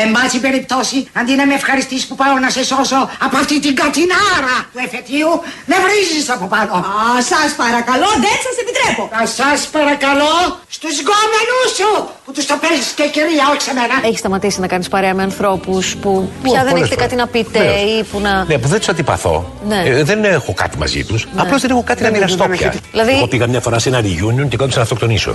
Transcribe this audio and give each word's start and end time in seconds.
Εν 0.00 0.08
πάση 0.16 0.38
περιπτώσει, 0.46 0.98
αντί 1.20 1.32
να 1.40 1.44
με 1.50 1.54
ευχαριστήσει 1.60 2.04
που 2.08 2.16
πάω 2.22 2.34
να 2.44 2.50
σε 2.56 2.62
σώσω 2.70 3.00
από 3.26 3.36
αυτή 3.42 3.56
την 3.64 3.74
κατινάρα 3.82 4.56
του 4.72 4.80
εφετείου, 4.86 5.30
με 5.70 5.76
βρίζεις 5.84 6.26
από 6.34 6.46
πάνω. 6.54 6.72
Α, 6.94 7.04
σας 7.30 7.50
παρακαλώ, 7.62 8.10
δεν 8.26 8.36
σας 8.46 8.56
επιτρέπω. 8.62 9.02
Θα 9.16 9.22
σας 9.38 9.58
παρακαλώ 9.76 10.34
στους 10.76 10.94
γκόμενους 11.04 11.68
σου 11.78 11.90
που 12.24 12.30
τους 12.36 12.46
το 12.50 12.56
παίζεις 12.62 12.90
και 12.98 13.06
κυρία, 13.14 13.44
όχι 13.52 13.62
σε 13.68 13.72
μένα. 13.78 13.94
Έχει 14.08 14.18
σταματήσει 14.24 14.58
να 14.64 14.68
κάνεις 14.72 14.88
παρέα 14.94 15.14
με 15.18 15.22
ανθρώπους 15.30 15.84
που 16.02 16.10
πια 16.42 16.60
δεν 16.66 16.72
πολλές 16.72 16.86
έχετε 16.86 17.00
κάτι 17.04 17.14
φορές. 17.16 17.24
να 17.24 17.26
πείτε 17.34 17.58
Βεβαίως. 17.58 17.98
ή 17.98 18.02
που 18.10 18.18
να. 18.26 18.32
Ναι, 18.50 18.56
που 18.62 18.68
δεν 18.72 18.78
τους 18.78 18.88
αντιπαθώ. 18.92 19.34
Ναι. 19.70 19.80
Ε, 19.86 20.02
δεν 20.10 20.18
έχω 20.24 20.52
κάτι 20.62 20.76
μαζί 20.78 21.00
τους. 21.08 21.20
Απλώς 21.36 21.60
δεν 21.60 21.70
έχω 21.70 21.82
κάτι 21.90 22.02
να 22.02 22.10
μοιραστώ 22.10 22.44
πια. 22.48 22.74
Δηλαδή- 22.90 23.12
Εγώ 23.16 23.26
πήγα 23.26 23.46
μια 23.46 23.60
φορά 23.60 23.78
σε 23.78 23.88
ένα 23.88 24.00
reunion 24.08 24.46
και 24.48 24.56
κόντουσα 24.56 24.76
να 24.76 24.82
αυτοκτονήσω. 24.82 25.34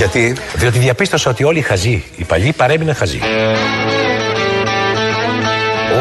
Γιατί; 0.00 0.36
Διότι 0.54 0.78
διαπίστωσα 0.78 1.30
ότι 1.30 1.44
όλοι 1.44 1.58
οι 1.58 1.62
χαζοί, 1.62 2.04
οι 2.16 2.24
παλιοί 2.24 2.52
παρέμειναν 2.52 2.94
χαζοί. 2.94 3.20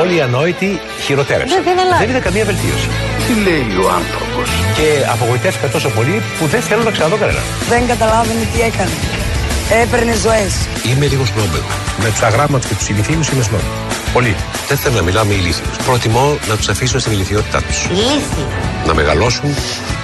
Όλοι 0.02 0.16
οι 0.16 0.22
ανόητοι 0.22 0.80
χειροτέρευσαν. 1.06 1.64
Δεν- 1.64 1.76
δεν 1.76 1.86
αλλάζει. 1.86 2.00
δεν 2.00 2.10
είδα 2.10 2.20
καμία 2.20 2.46
βελτίωση. 2.46 2.88
τι 3.28 3.34
λέει 3.48 3.68
ο 3.86 3.88
άνθρωπος; 4.00 4.48
Και 4.78 4.90
απογοητεύτηκα 5.14 5.68
τόσο 5.68 5.90
πολύ 5.90 6.22
που 6.40 6.46
δεν 6.46 6.62
θέλω 6.62 6.84
να 6.84 6.92
ξαναδώ 6.92 7.16
κανένα. 7.16 7.40
Δεν 7.70 7.88
καταλάβαινε 7.88 8.44
τι 8.54 8.62
έκανε. 8.62 8.96
Έπαιρνε 9.84 10.14
ζωές. 10.26 10.54
Είμαι 10.90 11.06
λίγος 11.06 11.28
σνόμπεγ. 11.28 11.62
Με 12.04 12.10
του 12.20 12.26
αγράμματου 12.26 12.68
και 12.68 12.74
τους 12.76 12.90
ηλικίους 12.90 13.28
είμαι 13.30 13.44
σνόμπ. 13.44 13.66
Πολύ. 14.14 14.36
Δεν 14.68 14.78
θέλω 14.78 14.96
να 14.96 15.02
μιλάω 15.02 15.26
με 15.26 15.34
ηλίθιου. 15.34 15.66
Προτιμώ 15.86 16.38
να 16.50 16.56
τους 16.58 16.68
αφήσω 16.70 17.00
στην 17.00 17.12
ηλικιότητά 17.12 17.62
τους. 17.62 17.88
Να 18.88 18.94
μεγαλώσουν 18.94 19.56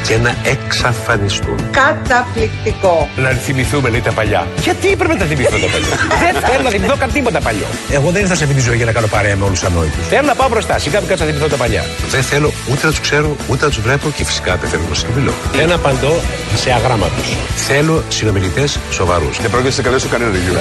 και 0.07 0.17
να 0.17 0.35
εξαφανιστούν. 0.43 1.57
Καταπληκτικό. 1.71 3.09
Να 3.15 3.29
θυμηθούμε, 3.29 3.89
λέει 3.89 4.01
τα 4.01 4.11
παλιά. 4.11 4.47
Γιατί 4.61 4.95
πρέπει 4.95 5.13
να 5.13 5.19
τα 5.19 5.25
θυμηθώ 5.25 5.57
τα 5.65 5.67
παλιά; 5.75 5.95
δεν 6.23 6.33
θέλω 6.49 6.63
να 6.63 6.69
θυμηθώ 6.69 6.95
καν 6.97 7.11
τίποτα 7.11 7.39
παλιό. 7.39 7.65
Εγώ 7.89 8.09
δεν 8.11 8.21
ήρθα 8.21 8.35
σε 8.35 8.43
αυτή 8.43 8.55
τη 8.55 8.61
ζωή 8.61 8.75
για 8.75 8.85
να 8.85 8.91
κάνω 8.91 9.07
παρέα 9.07 9.35
με 9.35 9.45
όλους 9.45 9.59
του 9.59 9.65
ανόητους. 9.65 10.07
Θέλω 10.07 10.27
να 10.27 10.35
πάω 10.35 10.49
μπροστά. 10.49 10.77
Σιγά 10.79 10.99
μην 10.99 11.09
κάτσω 11.09 11.23
να 11.23 11.29
θυμηθώ 11.29 11.47
τα 11.47 11.55
παλιά. 11.55 11.83
Δεν 12.09 12.23
θέλω 12.23 12.53
ούτε 12.71 12.85
να 12.85 12.89
τους 12.89 12.99
ξέρω, 12.99 13.35
ούτε 13.47 13.65
να 13.65 13.71
τους 13.71 13.81
βλέπω 13.81 14.09
και 14.17 14.23
φυσικά 14.25 14.55
δεν 14.55 14.69
θέλω 14.69 14.83
να 14.89 14.95
συνομιλώ. 14.95 15.33
Δεν 15.53 15.71
απαντώ 15.71 16.13
σε 16.55 16.71
αγράμματου. 16.71 17.21
Θέλω 17.55 18.03
συνομιλητές 18.09 18.79
σοβαρούς. 18.91 19.37
Δεν 19.41 19.49
πρόκειται 19.49 19.69
να 19.69 19.75
σε 19.75 19.81
καλέσω 19.81 20.07
κανένα 20.07 20.31
review. 20.31 20.55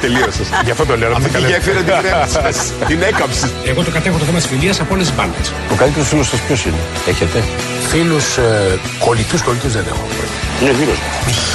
Τελείωσες. 0.00 0.46
Γι' 0.64 0.70
αυτό 0.70 0.84
το 0.86 0.96
λέω. 0.96 1.12
Αυτή 1.12 1.28
τη 1.28 1.38
γέφυρα 1.40 1.80
την 1.80 1.94
κρέμισες. 2.02 2.72
Την 2.86 3.02
έκαψε. 3.02 3.50
Εγώ 3.66 3.82
το 3.82 3.90
κατέχω 3.90 4.18
το 4.18 4.24
θέμα 4.24 4.38
της 4.38 4.46
φιλίας 4.46 4.80
από 4.80 4.94
όλες 4.94 5.06
τις 5.06 5.16
μπάντες. 5.16 5.52
Ο 5.72 5.74
καλύτερος 5.74 6.08
φίλος 6.08 6.28
σας 6.28 6.40
ποιος 6.40 6.64
είναι; 6.64 6.82
Έχετε; 7.08 7.42
Φίλους 7.90 8.36
ε, 8.36 8.78
κολλητούς, 8.98 9.42
κολλητούς 9.42 9.72
δεν 9.72 9.84
έχω. 9.88 10.06
Είναι 10.62 10.72
φίλος. 10.72 10.98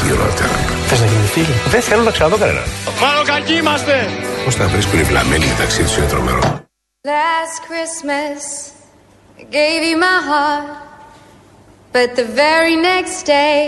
Χειρότερα. 0.02 0.50
Θες 0.88 1.00
να 1.00 1.06
γίνει 1.06 1.28
φίλο. 1.28 1.56
Δεν 1.70 1.82
θέλω 1.82 2.04
να 2.04 2.12
ξαναδώ 2.12 2.38
κανένα. 2.38 2.64
Μάλλον 3.02 3.26
κακοί 3.26 3.54
είμαστε. 3.54 4.10
Πώς 4.46 4.56
θα 4.56 4.68
βρίσκουν 4.68 5.00
οι 5.00 5.04
βλαμμένοι 5.04 5.46
μεταξύ 5.46 5.84
τους 5.84 5.98
είναι 5.98 6.06
τρομερό. 6.06 6.40
Last 7.08 7.56
Christmas, 7.68 8.42
I 9.40 9.44
gave 9.58 9.82
you 9.90 9.98
my 10.08 10.20
heart, 10.30 10.68
but 11.94 12.10
the 12.20 12.28
very 12.44 12.76
next 12.90 13.20
day, 13.28 13.60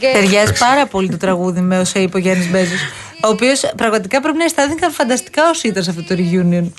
gave 0.00 0.12
Ταιριάζει 0.12 0.52
πάρα 0.58 0.86
πολύ 0.86 1.08
το 1.08 1.16
τραγούδι 1.16 1.60
με 1.60 1.78
όσα 1.78 2.00
είπε 2.00 2.16
ο 2.16 2.20
Γιάννης 2.20 2.50
Μπέζος. 2.50 2.80
Ο 3.24 3.28
οποίος 3.28 3.70
πραγματικά 3.76 4.20
πρέπει 4.20 4.38
να 4.38 4.44
αισθάνθηκαν 4.44 4.90
φανταστικά 4.92 5.48
όσοι 5.48 5.68
ήταν 5.68 5.82
σε 5.82 5.90
αυτό 5.90 6.02
το 6.02 6.14
reunion. 6.18 6.70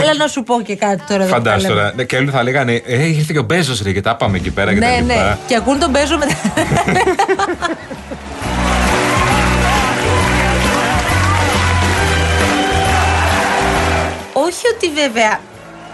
Αλλά 0.00 0.14
να 0.14 0.26
σου 0.26 0.42
πω 0.42 0.62
και 0.62 0.76
κάτι 0.76 1.02
τώρα. 1.08 1.22
εδώ 1.24 1.34
που 1.36 1.42
τα 1.42 1.50
Φαντάζομαι 1.50 1.68
λέμε. 1.68 1.80
τώρα. 1.80 1.92
Ναι, 1.96 2.04
Και 2.04 2.16
όλοι 2.16 2.30
θα 2.30 2.42
λέγανε 2.42 2.82
Ε, 2.86 3.06
ήρθε 3.06 3.32
και 3.32 3.38
ο 3.38 3.42
Μπέζος 3.42 3.82
ρε 3.82 3.92
και 3.92 4.00
τα 4.00 4.16
πάμε 4.16 4.36
εκεί 4.36 4.50
πέρα 4.50 4.74
και 4.74 4.80
τα 4.80 4.86
Ναι, 4.88 4.96
λοιπά. 5.00 5.14
ναι. 5.14 5.36
Και 5.46 5.56
ακούν 5.56 5.78
τον 5.78 5.90
Μπέζο 5.90 6.18
μετά. 6.18 6.34
Όχι 14.32 14.62
ότι 14.76 14.90
βέβαια 15.00 15.40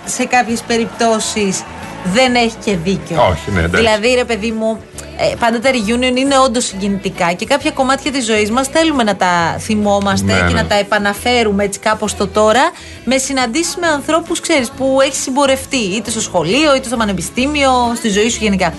σε 0.04 0.24
κάποιες 0.24 0.60
περιπτώσεις 0.66 1.62
δεν 2.04 2.34
έχει 2.34 2.54
και 2.64 2.76
δίκιο. 2.76 3.26
Όχι, 3.30 3.50
ναι, 3.50 3.58
εντάξει. 3.58 3.76
Δηλαδή, 3.76 4.14
ρε 4.14 4.24
παιδί 4.24 4.50
μου, 4.50 4.80
ε, 5.22 5.34
πάντα 5.38 5.60
τα 5.60 5.70
reunion 5.70 6.16
είναι 6.16 6.38
όντως 6.38 6.64
συγκινητικά 6.64 7.32
και 7.32 7.46
κάποια 7.46 7.70
κομμάτια 7.70 8.10
της 8.12 8.24
ζωής 8.24 8.50
μας 8.50 8.68
θέλουμε 8.68 9.02
να 9.02 9.16
τα 9.16 9.56
θυμόμαστε 9.58 10.32
Ναι, 10.32 10.38
και 10.38 10.54
ναι. 10.54 10.60
να 10.60 10.66
τα 10.66 10.74
επαναφέρουμε 10.74 11.64
έτσι 11.64 11.78
κάπως 11.78 12.16
το 12.16 12.26
τώρα 12.26 12.70
με 13.04 13.18
συναντήσεις 13.18 13.76
με 13.76 13.86
ανθρώπους, 13.86 14.40
ξέρεις, 14.40 14.70
που 14.70 14.98
έχεις 15.02 15.22
συμπορευτεί 15.22 15.76
είτε 15.76 16.10
στο 16.10 16.20
σχολείο 16.20 16.74
είτε 16.76 16.86
στο 16.86 16.96
πανεπιστήμιο, 16.96 17.70
στη 17.96 18.08
ζωή 18.08 18.28
σου 18.30 18.38
γενικά. 18.40 18.74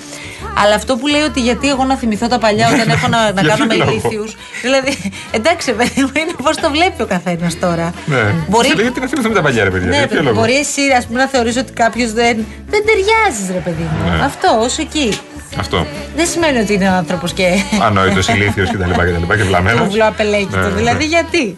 Αλλά 0.64 0.76
αυτό 0.76 0.96
που 0.98 1.08
λέει 1.08 1.22
ότι 1.22 1.40
γιατί 1.40 1.70
εγώ 1.70 1.84
να 1.84 1.96
θυμηθώ 1.96 2.28
τα 2.28 2.38
παλιά 2.40 2.68
όταν 2.74 2.90
έχω 2.90 3.08
να, 3.08 3.32
να 3.32 3.42
Για 3.46 3.50
κάνω 3.50 3.66
με 3.66 3.74
ποιο 3.76 3.86
λόγο; 3.86 3.92
ηλίθιου. 3.92 4.26
Δηλαδή, 4.62 5.12
εντάξει, 5.32 5.72
παιδί 5.72 6.02
μου, 6.02 6.12
είναι 6.14 6.32
πώς 6.44 6.58
το 6.58 6.70
βλέπει 6.70 7.02
ο 7.02 7.06
καθένας 7.06 7.60
τώρα. 7.60 7.94
Ναι. 8.06 8.24
Μπορεί, 8.48 8.68
Σε 8.68 8.74
λέει, 8.74 8.84
Γιατί 8.84 9.00
να 9.00 9.08
θυμηθούμε 9.08 9.36
τα 9.36 9.42
παλιά, 9.42 9.64
ρε 9.64 9.70
παιδιά. 9.70 9.88
ναι, 9.88 9.98
για 9.98 10.08
ποιο 10.08 10.16
παιδί, 10.16 10.28
λόγο; 10.28 10.40
μπορεί 10.40 10.56
εσύ 10.58 10.82
ας 10.98 11.06
πούμε, 11.06 11.20
να 11.20 11.28
θεωρείς 11.28 11.58
ότι 11.58 11.72
κάποιος 11.74 12.14
δεν, 12.14 12.46
δεν 12.70 12.82
ταιριάζεις, 12.86 13.48
ρε 13.52 13.60
παιδί 13.66 13.90
μου. 13.92 14.10
Ναι. 14.18 14.26
Αυτό, 14.26 14.60
ως 14.62 14.78
εκεί. 14.78 15.20
Αυτό. 15.58 15.86
Δεν 16.16 16.28
σημαίνει 16.28 16.60
ότι 16.60 16.74
είναι 16.74 16.88
άνθρωπος 16.90 17.34
και. 17.34 17.48
Ανόητος, 17.82 18.28
ηλίθιος 18.28 18.70
κτλ. 18.72 18.90
Και, 18.92 19.26
και, 19.28 19.36
και 19.36 19.44
βλαμμένος. 19.44 19.82
Του 19.86 19.92
βλάπελέκι 19.92 20.48
Ναι, 20.56 20.62
του. 20.62 20.68
ναι. 20.70 20.76
Δηλαδή, 20.76 21.06
γιατί; 21.06 21.58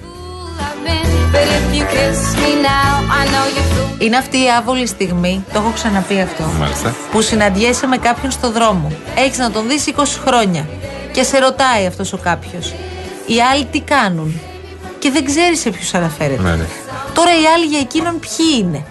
I've 0.60 0.88
been, 0.88 1.34
but 1.34 1.48
if 1.58 1.78
you 1.78 1.86
kiss 1.94 2.20
me 2.42 2.52
now, 2.70 2.94
I 3.20 3.26
know 3.32 3.58
you 3.58 3.62
feel. 3.62 4.02
Είναι 4.04 4.18
αυτή 4.18 4.38
η 4.38 4.46
άβολη 4.60 4.88
στιγμή, 4.88 5.46
το 5.54 5.60
έχω 5.60 5.72
ξαναπεί 5.74 6.22
αυτό, 6.22 6.44
Μάλιστα. 6.60 6.96
που 7.12 7.22
συναντιέσαι 7.22 7.88
με 7.88 7.98
κάποιον 7.98 8.32
στο 8.32 8.52
δρόμο. 8.52 8.92
Έχεις 9.16 9.38
να 9.38 9.52
τον 9.52 9.68
δεις 9.68 9.86
20 9.88 10.04
χρόνια 10.26 10.68
και 11.12 11.24
σε 11.24 11.38
ρωτάει 11.40 11.86
αυτός 11.86 12.14
ο 12.14 12.18
κάποιος. 12.18 12.74
Οι 13.26 13.42
άλλοι 13.52 13.66
τι 13.66 13.80
κάνουν; 13.80 14.40
Και 15.00 15.12
δεν 15.12 15.26
ξέρεις 15.26 15.60
σε 15.60 15.70
ποιους 15.70 15.94
αναφέρεται. 15.94 16.42
Ναι, 16.42 16.56
ναι. 16.56 16.66
Τώρα 17.14 17.32
οι 17.32 17.46
άλλοι 17.56 17.66
για 17.66 17.80
εκείνον 17.80 18.20
ποιοι 18.20 18.46
είναι; 18.60 18.84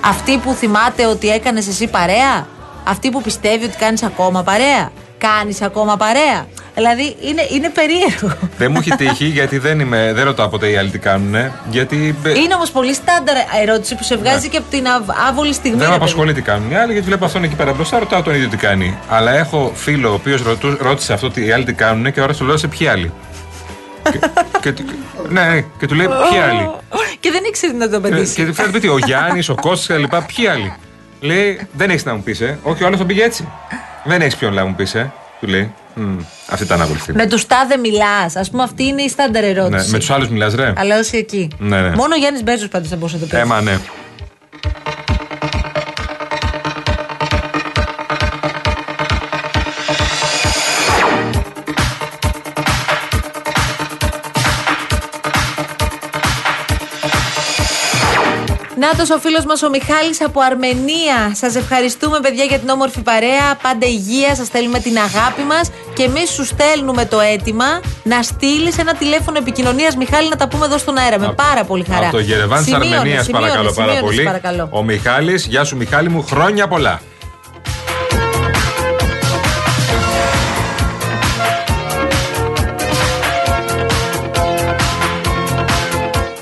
Αυτοί 0.00 0.36
που 0.38 0.52
θυμάται 0.52 1.06
ότι 1.06 1.28
έκανες 1.28 1.68
εσύ 1.68 1.86
παρέα; 1.86 2.46
Αυτοί 2.88 3.10
που 3.10 3.22
πιστεύει 3.22 3.64
ότι 3.64 3.76
κάνεις 3.76 4.02
ακόμα 4.02 4.42
παρέα. 4.42 4.90
Κάνεις 5.18 5.62
ακόμα 5.62 5.96
παρέα. 5.96 6.46
Δηλαδή 6.74 7.16
είναι, 7.20 7.46
είναι 7.50 7.68
περίεργο. 7.70 8.48
Δεν 8.58 8.70
μου 8.70 8.78
έχει 8.78 8.90
τύχει 8.90 9.24
γιατί 9.24 9.58
δεν, 9.58 9.80
είμαι, 9.80 10.12
δεν 10.14 10.24
ρωτάω 10.24 10.48
ποτέ 10.48 10.70
οι 10.70 10.76
άλλοι 10.76 10.90
τι 10.90 10.98
κάνουν. 10.98 11.34
Γιατί 11.70 12.16
ε, 12.24 12.30
Είναι 12.38 12.54
όμως 12.54 12.70
πολύ 12.70 12.94
στάνταρ 12.94 13.34
ερώτηση 13.62 13.94
που 13.94 14.02
σε 14.02 14.16
βγάζει 14.16 14.48
και 14.48 14.56
από 14.56 14.66
την 14.70 14.88
αβ- 14.88 15.10
άβολη 15.28 15.52
στιγμή. 15.52 15.76
Ναι. 15.76 15.82
δεν 15.82 15.92
ρε 15.92 15.98
με 15.98 15.98
παιδί. 15.98 16.10
απασχολεί 16.10 16.32
τι 16.34 16.42
κάνουν 16.42 16.70
οι 16.70 16.76
άλλοι, 16.76 16.92
γιατί 16.92 17.06
βλέπω 17.06 17.24
αυτόν 17.24 17.44
εκεί 17.44 17.54
πέρα 17.54 17.72
μπροστά, 17.72 17.98
ρωτάω 17.98 18.22
τον 18.22 18.34
ίδιο 18.34 18.48
τι 18.48 18.56
κάνει. 18.56 18.98
Αλλά 19.08 19.30
έχω 19.36 19.72
φίλο 19.74 20.10
ο 20.10 20.14
οποίος 20.14 20.42
ρώτησε 20.80 21.12
αυτό 21.12 21.30
τι 21.30 21.46
οι 21.46 21.52
άλλοι 21.52 21.64
τι 21.64 21.72
κάνουν 21.72 22.12
και 22.12 22.20
ώρα 22.20 22.34
του 22.34 22.44
λέω 22.44 22.56
σε 22.56 22.66
ποιοι 22.68 22.86
άλλοι; 22.86 23.12
και, 24.10 24.18
και, 24.60 24.72
του- 24.72 24.84
ναι, 25.28 25.42
ναι, 25.44 25.60
και 25.78 25.86
του 25.86 25.94
λέει 25.94 26.06
ποιοι 26.06 26.38
άλλοι; 26.40 26.70
Και 27.20 27.30
δεν 27.30 27.42
ήξερε 27.48 27.72
να 27.72 27.88
το 27.88 27.94
Ε, 27.94 27.98
απαντήσει. 27.98 28.34
και 28.34 28.44
του 28.46 28.54
φέρνει 28.54 28.70
σπίτι 28.70 28.88
ο 28.88 28.98
Γιάννης, 28.98 29.48
ο 29.48 29.54
Κώστας 29.54 29.96
κλπ. 29.96 30.14
Ποιοι 30.22 30.46
άλλοι; 30.46 30.72
Λέει, 31.20 31.60
δεν 31.72 31.90
έχεις 31.90 32.04
να 32.04 32.14
μου 32.14 32.22
πεις, 32.22 32.40
ε. 32.40 32.58
Όχι, 32.62 32.82
ο 32.82 32.86
άλλος 32.86 32.98
τον 32.98 33.06
πήγε 33.06 33.22
έτσι. 33.24 33.48
Δεν 34.04 34.20
έχεις 34.20 34.36
ποιον 34.36 34.54
να 34.54 34.64
μου 34.64 34.74
πεις, 34.74 34.94
ε. 34.94 35.12
Του 35.40 35.46
λέει. 35.46 35.72
«Μμ, 35.94 36.16
Αυτή 36.48 36.64
ήταν 36.64 36.80
άβολη 36.82 36.98
στιγμή. 36.98 37.20
Με 37.22 37.28
τους 37.28 37.46
τάδε 37.46 37.76
μιλάς. 37.76 38.36
Α 38.36 38.44
πούμε, 38.50 38.62
αυτή 38.62 38.84
είναι 38.84 39.02
η 39.02 39.08
στάνταρ 39.08 39.42
Ναι, 39.42 39.48
ερώτηση. 39.48 39.90
με 39.90 39.98
τους 39.98 40.10
άλλους 40.10 40.28
μιλάς, 40.28 40.54
ρε. 40.54 40.72
Αλλά 40.76 40.98
όσοι 40.98 41.16
εκεί. 41.16 41.48
Ναι, 41.58 41.80
ναι. 41.80 41.94
Μόνο 41.94 42.14
ο 42.14 42.18
Γιάννης 42.18 42.42
Μπέζο 42.42 42.68
πάντως 42.68 42.88
θα 42.88 42.96
μπορούσε 42.96 43.14
να 43.16 43.20
το 43.20 43.28
πει. 43.28 43.36
Ε, 43.36 43.44
μα 43.44 43.60
ναι. 43.60 43.78
Νάτο 58.92 59.14
ο 59.14 59.18
φίλος 59.18 59.44
μας 59.44 59.62
ο 59.62 59.70
Μιχάλης 59.70 60.24
από 60.24 60.40
Αρμενία. 60.40 61.18
Σας 61.34 61.54
ευχαριστούμε, 61.54 62.20
παιδιά, 62.20 62.44
για 62.44 62.58
την 62.58 62.68
όμορφη 62.68 63.00
παρέα. 63.00 63.56
Πάντα 63.62 63.86
υγεία, 63.86 64.34
σας 64.34 64.46
στέλνουμε 64.46 64.78
την 64.78 64.98
αγάπη 64.98 65.42
μας 65.42 65.70
και 65.94 66.02
εμείς 66.02 66.30
σου 66.30 66.44
στέλνουμε 66.44 67.04
το 67.06 67.20
αίτημα 67.20 67.80
να 68.02 68.22
στείλεις 68.22 68.78
ένα 68.78 68.94
τηλέφωνο 68.94 69.38
επικοινωνίας, 69.38 69.96
Μιχάλη, 69.96 70.28
να 70.28 70.36
τα 70.36 70.48
πούμε 70.48 70.64
εδώ 70.64 70.78
στον 70.78 70.98
αέρα. 70.98 71.18
Με 71.18 71.32
πάρα 71.32 71.64
πολύ 71.64 71.84
χαρά. 71.90 72.06
Από 72.06 72.16
το 72.16 72.22
Γερεβάν 72.22 72.58
της 72.58 72.72
Σημείωνε, 72.72 72.96
Αρμενίας, 72.96 73.24
σημείωνε, 73.24 73.46
παρακαλώ 73.46 73.72
πάρα 73.72 73.88
σημείωνε, 73.92 74.06
πολύ. 74.06 74.22
παρακαλώ. 74.22 74.68
Ο 74.70 74.82
Μιχάλης, 74.82 75.46
γεια 75.46 75.64
σου 75.64 75.76
Μιχάλη 75.76 76.08
μου, 76.08 76.22
χρόνια 76.22 76.68
πολλά. 76.68 77.00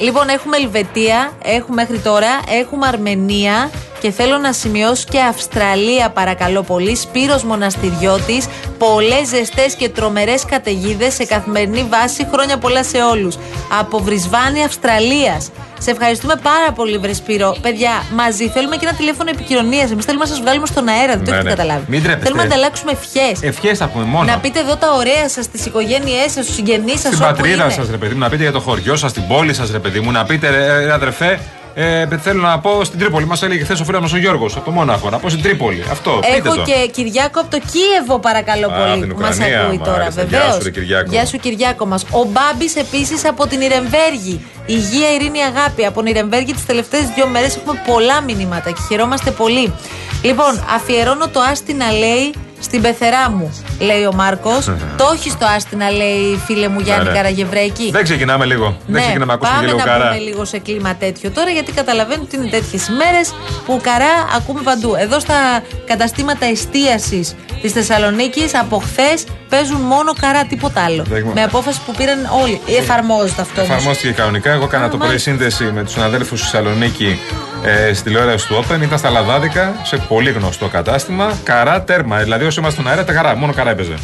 Λοιπόν, 0.06 0.28
έχουμε 0.28 0.56
Ελβετία, 0.56 1.32
έχουμε 1.42 1.74
μέχρι 1.74 1.98
τώρα, 1.98 2.28
έχουμε 2.48 2.86
Αρμενία 2.86 3.70
και 4.00 4.10
θέλω 4.10 4.38
να 4.38 4.52
σημειώσω 4.52 5.04
και 5.10 5.20
Αυστραλία 5.20 6.10
παρακαλώ 6.10 6.62
πολύ. 6.62 6.96
Σπύρος 6.96 7.44
Μοναστηριώτης, 7.44 8.46
Πολλές 8.78 9.28
ζεστές 9.28 9.74
και 9.74 9.88
τρομερές 9.88 10.44
καταιγίδες 10.44 11.14
σε 11.14 11.24
καθημερινή 11.24 11.86
βάση. 11.90 12.28
Χρόνια 12.32 12.58
πολλά 12.58 12.84
σε 12.84 12.98
όλους. 13.02 13.38
Από 13.80 13.98
Βρισβάνη, 13.98 14.64
Αυστραλίας. 14.64 15.50
Σε 15.78 15.90
ευχαριστούμε 15.90 16.34
πάρα 16.42 16.72
πολύ, 16.72 16.98
Βρεσπύρο. 16.98 17.56
Παιδιά, 17.62 17.90
μαζί 18.14 18.48
θέλουμε 18.48 18.76
και 18.76 18.86
ένα 18.86 18.96
τηλέφωνο 18.96 19.30
επικοινωνίας. 19.30 19.90
Εμείς 19.90 20.04
θέλουμε 20.04 20.24
να 20.24 20.30
σας 20.30 20.40
βγάλουμε 20.40 20.66
στον 20.66 20.88
αέρα, 20.88 21.12
δεν 21.16 21.24
το 21.24 21.30
Ναι, 21.30 21.36
έχετε 21.36 21.42
ναι. 21.42 21.54
καταλάβει. 21.54 21.84
Μην 21.88 22.02
τρέπεστε. 22.02 22.24
Θέλουμε 22.24 22.42
να 22.42 22.48
ανταλλάξουμε 22.54 22.92
ευχές. 22.92 23.42
Ευχές 23.42 23.78
θα 23.78 23.86
πούμε 23.88 24.04
μόνο. 24.04 24.24
Να 24.24 24.38
πείτε 24.38 24.58
εδώ 24.60 24.76
τα 24.76 24.92
ωραία 24.92 25.28
σας, 25.28 25.48
τις 25.48 25.66
οικογένειές 25.66 26.32
σας, 26.32 26.46
τους 26.46 26.54
συγγενείς 26.54 27.00
σας, 27.00 27.12
Στην 27.14 27.26
πατρίδα 27.26 27.70
σας, 27.70 27.90
ρε 27.90 27.96
παιδί 27.96 28.12
μου, 28.14 28.20
να 28.20 28.28
πείτε 28.28 28.42
για 28.42 28.52
το 28.52 28.60
χωριό 28.60 28.96
σας, 28.96 29.12
την 29.12 29.26
πόλη 29.26 29.54
σας, 29.54 29.70
ρε 29.70 29.78
παιδί 29.78 30.00
μου, 30.00 30.10
να 30.10 30.24
πείτε, 30.24 30.50
ρε, 30.50 30.84
ρε, 30.84 30.92
αδερφέ, 30.92 31.40
ε, 31.78 32.06
θέλω 32.18 32.40
να 32.40 32.58
πω 32.58 32.84
στην 32.84 32.98
Τρίπολη. 32.98 33.26
Μας 33.26 33.42
έλεγε 33.42 33.64
χθες 33.64 33.80
ο 33.80 33.84
φίλος 33.84 34.00
μας 34.00 34.12
ο 34.12 34.16
Γιώργος 34.16 34.56
από 34.56 34.64
το 34.64 34.70
Μόναχο. 34.70 35.10
Να 35.10 35.18
πω 35.18 35.28
στην 35.28 35.42
Τρίπολη. 35.42 35.84
Αυτό. 35.90 36.10
πείτε 36.10 36.48
Έχω 36.48 36.54
το. 36.54 36.62
και 36.62 36.90
Κυριάκο 36.92 37.40
από 37.40 37.50
το 37.50 37.58
Κίεβο, 37.58 38.18
παρακαλώ 38.18 38.66
Α, 38.66 38.70
πολύ. 38.70 39.00
την 39.00 39.14
που 39.14 39.20
μας 39.20 39.34
Ουκρανία, 39.34 39.60
ακούει 39.60 39.78
τώρα, 39.78 39.98
μάλιστα. 39.98 40.22
Γεια 40.22 40.38
βεβαίω. 40.38 40.54
σου, 40.54 40.62
ρε 40.62 40.70
Κυριάκο. 40.70 41.10
Γεια 41.10 41.26
σου, 41.26 41.38
Κυριάκο 41.38 41.86
μας. 41.86 42.02
Ο 42.10 42.24
Μπάμπης 42.32 42.76
επίσης 42.76 43.24
από 43.24 43.46
την 43.46 43.60
Ιρεμβέργη. 43.60 44.46
Υγεία, 44.66 45.12
ειρήνη, 45.14 45.40
αγάπη. 45.42 45.84
Από 45.86 46.02
την 46.02 46.14
Ιρεμβέργη 46.14 46.52
τις 46.52 46.66
τελευταίες 46.66 47.08
δύο 47.14 47.26
μέρες 47.26 47.56
έχουμε 47.56 47.82
πολλά 47.86 48.20
μηνύματα 48.20 48.70
και 48.70 48.80
χαιρόμαστε 48.88 49.30
πολύ. 49.30 49.72
Λοιπόν, 50.22 50.64
αφιερώνω 50.74 51.28
το 51.28 51.40
Άστινα 51.40 51.92
λέει 51.92 52.34
στην 52.60 52.82
πεθερά 52.82 53.30
μου, 53.30 53.58
λέει 53.78 54.04
ο 54.04 54.12
Μάρκος. 54.14 54.64
το 54.96 55.10
έχει 55.14 55.30
το 55.36 55.46
Άστινα, 55.56 55.90
λέει 55.90 56.40
φίλε 56.46 56.68
μου 56.68 56.80
Γιάννη 56.80 57.04
Ναι, 57.04 57.10
ναι. 57.10 57.16
Καραγευρέκη. 57.16 57.90
Δεν 57.92 58.02
ξεκινάμε 58.04 58.44
λίγο. 58.44 58.76
Δεν 58.86 59.00
ξεκινάμε 59.02 59.24
να 59.26 59.32
ακούσουμε 59.32 59.56
πάμε 59.56 59.68
και 59.68 59.74
λίγο 59.74 59.86
να 59.86 59.92
καρά. 59.92 60.08
πούμε 60.10 60.20
λίγο 60.28 60.44
σε 60.44 60.58
κλίμα 60.58 60.94
τέτοιο 60.94 61.30
τώρα, 61.30 61.50
γιατί 61.50 61.72
καταλαβαίνω 61.72 62.22
ότι 62.22 62.36
είναι 62.36 62.46
τέτοιες 62.48 62.86
ημέρες 62.88 63.34
που 63.66 63.80
καρά 63.82 64.12
ακούμε 64.36 64.60
παντού. 64.62 64.94
Εδώ 64.98 65.20
στα 65.20 65.34
καταστήματα 65.86 66.46
εστίασης 66.46 67.34
της 67.62 67.72
Θεσσαλονίκης 67.72 68.54
από 68.54 68.76
χθες 68.78 69.24
παίζουν 69.48 69.80
μόνο 69.80 70.12
καρά, 70.20 70.44
τίποτα 70.44 70.80
άλλο. 70.84 71.02
Δεν- 71.08 71.30
Με 71.34 71.42
απόφαση 71.42 71.80
που 71.86 71.92
πήραν 71.96 72.18
όλοι. 72.42 72.60
Εφαρμόζεται 72.78 73.40
αυτό. 73.42 73.60
όμως. 73.60 73.74
Εφαρμόστηκε 73.74 74.12
κανονικά. 74.12 74.50
Εγώ 74.50 74.64
έκανα 74.64 74.84
Α, 74.84 74.88
το 74.88 74.96
πρωί 74.96 75.08
μάλιστα. 75.08 75.30
σύνδεση 75.30 75.64
με 75.64 75.82
τους 75.84 75.92
συναδέλφους 75.92 76.40
στη 76.40 76.48
Θεσσαλονίκη 76.48 77.18
ε, 77.66 77.92
στη 77.92 78.04
τηλεόραση 78.04 78.46
του 78.46 78.64
Open. 78.64 78.82
Ήταν 78.82 78.98
στα 78.98 79.10
Λαδάδικα, 79.10 79.74
σε 79.82 79.96
πολύ 79.96 80.30
γνωστό 80.30 80.68
κατάστημα. 80.68 81.32
Καρά 81.42 81.82
τέρμα. 81.82 82.18
Δηλαδή, 82.18 82.44
όσο 82.44 82.60
είμαστε 82.60 82.80
στον 82.80 82.92
αέρα, 82.92 83.04
τα 83.04 83.12
καρά. 83.12 83.36
Μόνο 83.36 83.52
καρά 83.52 83.70
έπαιζε. 83.70 83.94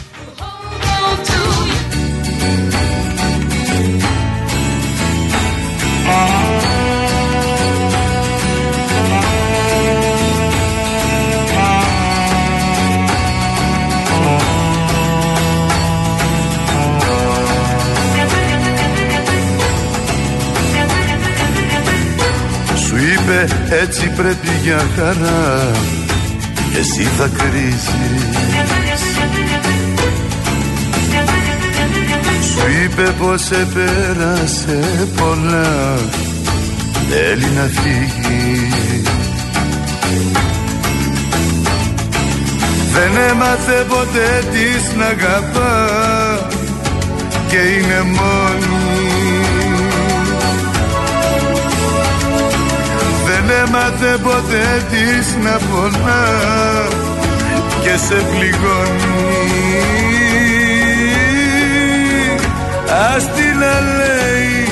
Έτσι 23.82 24.08
πρέπει 24.17 24.49
για 24.62 24.81
χαρά. 24.96 25.70
Εσύ 26.79 27.02
θα 27.02 27.31
κρίζεις 27.38 27.90
Σου 32.50 32.82
είπε 32.84 33.14
πως 33.19 33.50
επέρασε 33.50 35.08
πολλά. 35.17 35.99
Θέλει 37.11 37.46
να 37.56 37.62
φύγει. 37.81 38.70
Δεν 42.93 43.17
έμαθε 43.31 43.87
ποτέ 43.88 44.43
της 44.50 44.96
να 44.96 45.05
αγαπά. 45.05 45.88
Και 47.49 47.56
είναι 47.56 48.02
μόνη 48.02 48.31
Δεν 54.02 54.10
έμαθε 54.10 54.22
ποτέ 54.22 54.87
της 54.90 55.37
να 55.43 55.50
πονά 55.50 56.25
και 57.82 57.96
σε 58.06 58.14
πληγώνει. 58.14 59.32
Ας 63.14 63.25
την 63.25 63.58
να 63.58 63.81
λέει, 63.96 64.69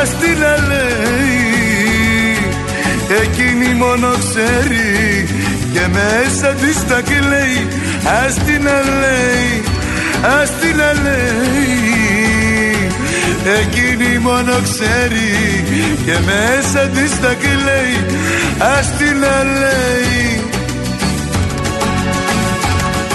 ας 0.00 0.08
την 0.08 0.38
να 0.38 0.54
λέει. 0.68 1.08
Εκείνη 3.22 3.74
μόνο 3.74 4.08
ξέρει 4.08 5.28
και 5.72 5.80
μέσα 5.92 6.48
της 6.48 6.86
τα 6.86 7.00
κλαίει. 7.00 7.68
Ας 8.26 8.34
την 8.34 8.62
να 8.62 8.80
λέει, 9.00 9.62
ας 10.40 10.50
την 10.60 10.76
να 10.76 10.92
λέει 11.02 11.97
Εκείνη 13.56 14.18
μόνο 14.18 14.52
ξέρει 14.62 15.64
και 16.04 16.16
μέσα 16.26 16.88
της 16.88 17.20
τα 17.20 17.34
κλαίει 17.34 18.18
Ας 18.58 18.96
την 18.96 19.18
να 19.18 19.42
λέει 19.42 20.42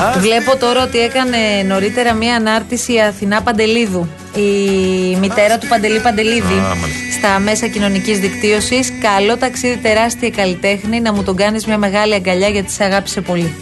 Ας 0.09 0.17
Βλέπω 0.19 0.57
τώρα 0.57 0.83
ότι 0.83 0.99
έκανε 0.99 1.37
νωρίτερα 1.67 2.13
μία 2.13 2.35
ανάρτηση 2.35 2.93
η 2.93 3.01
Αθηνά 3.01 3.41
Παντελίδου. 3.41 4.07
Η 4.35 5.15
μητέρα 5.15 5.57
του 5.57 5.67
Παντελή 5.67 5.99
Παντελίδη. 5.99 6.53
Α, 6.53 6.75
μάλιστα. 6.81 7.11
στα 7.17 7.39
μέσα 7.39 7.67
κοινωνικής 7.67 8.19
δικτύωσης. 8.19 8.93
Καλό 9.01 9.37
ταξίδι, 9.37 9.77
τεράστια 9.77 10.29
καλλιτέχνη. 10.29 10.99
Να 10.99 11.13
μου 11.13 11.23
τον 11.23 11.35
κάνεις 11.35 11.65
μια 11.65 11.77
μεγάλη 11.77 12.13
αγκαλιά 12.13 12.47
γιατί 12.47 12.71
σε 12.71 12.83
αγάπησε 12.83 13.21
πολύ. 13.21 13.55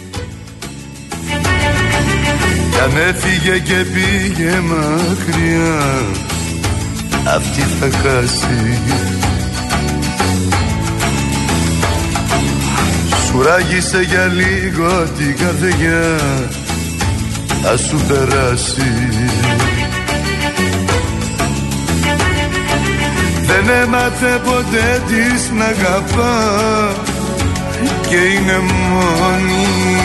Κι 2.70 2.78
αν 2.82 2.96
έφυγε 3.08 3.58
και 3.58 3.86
πήγε 3.92 4.60
μακριά 4.60 6.30
Αυτή 7.24 7.60
θα 7.60 7.90
χάσει. 7.98 8.78
Σου 13.26 13.42
ράγισε 13.42 14.00
για 14.02 14.26
λίγο 14.26 15.06
την 15.18 15.36
καρδιά 15.36 16.16
Θα 17.62 17.76
σου 17.76 18.00
περάσει. 18.08 18.92
Δεν 23.46 23.68
έμαθε 23.82 24.40
ποτέ 24.44 25.02
της 25.06 25.50
να 25.50 25.64
αγαπά 25.64 26.94
Και 28.08 28.16
είναι 28.16 28.58
μόνη 28.58 30.01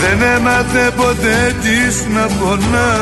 Δεν 0.00 0.22
έμαθε 0.36 0.90
ποτέ 0.96 1.54
της 1.62 2.06
να 2.14 2.26
πονά 2.26 2.96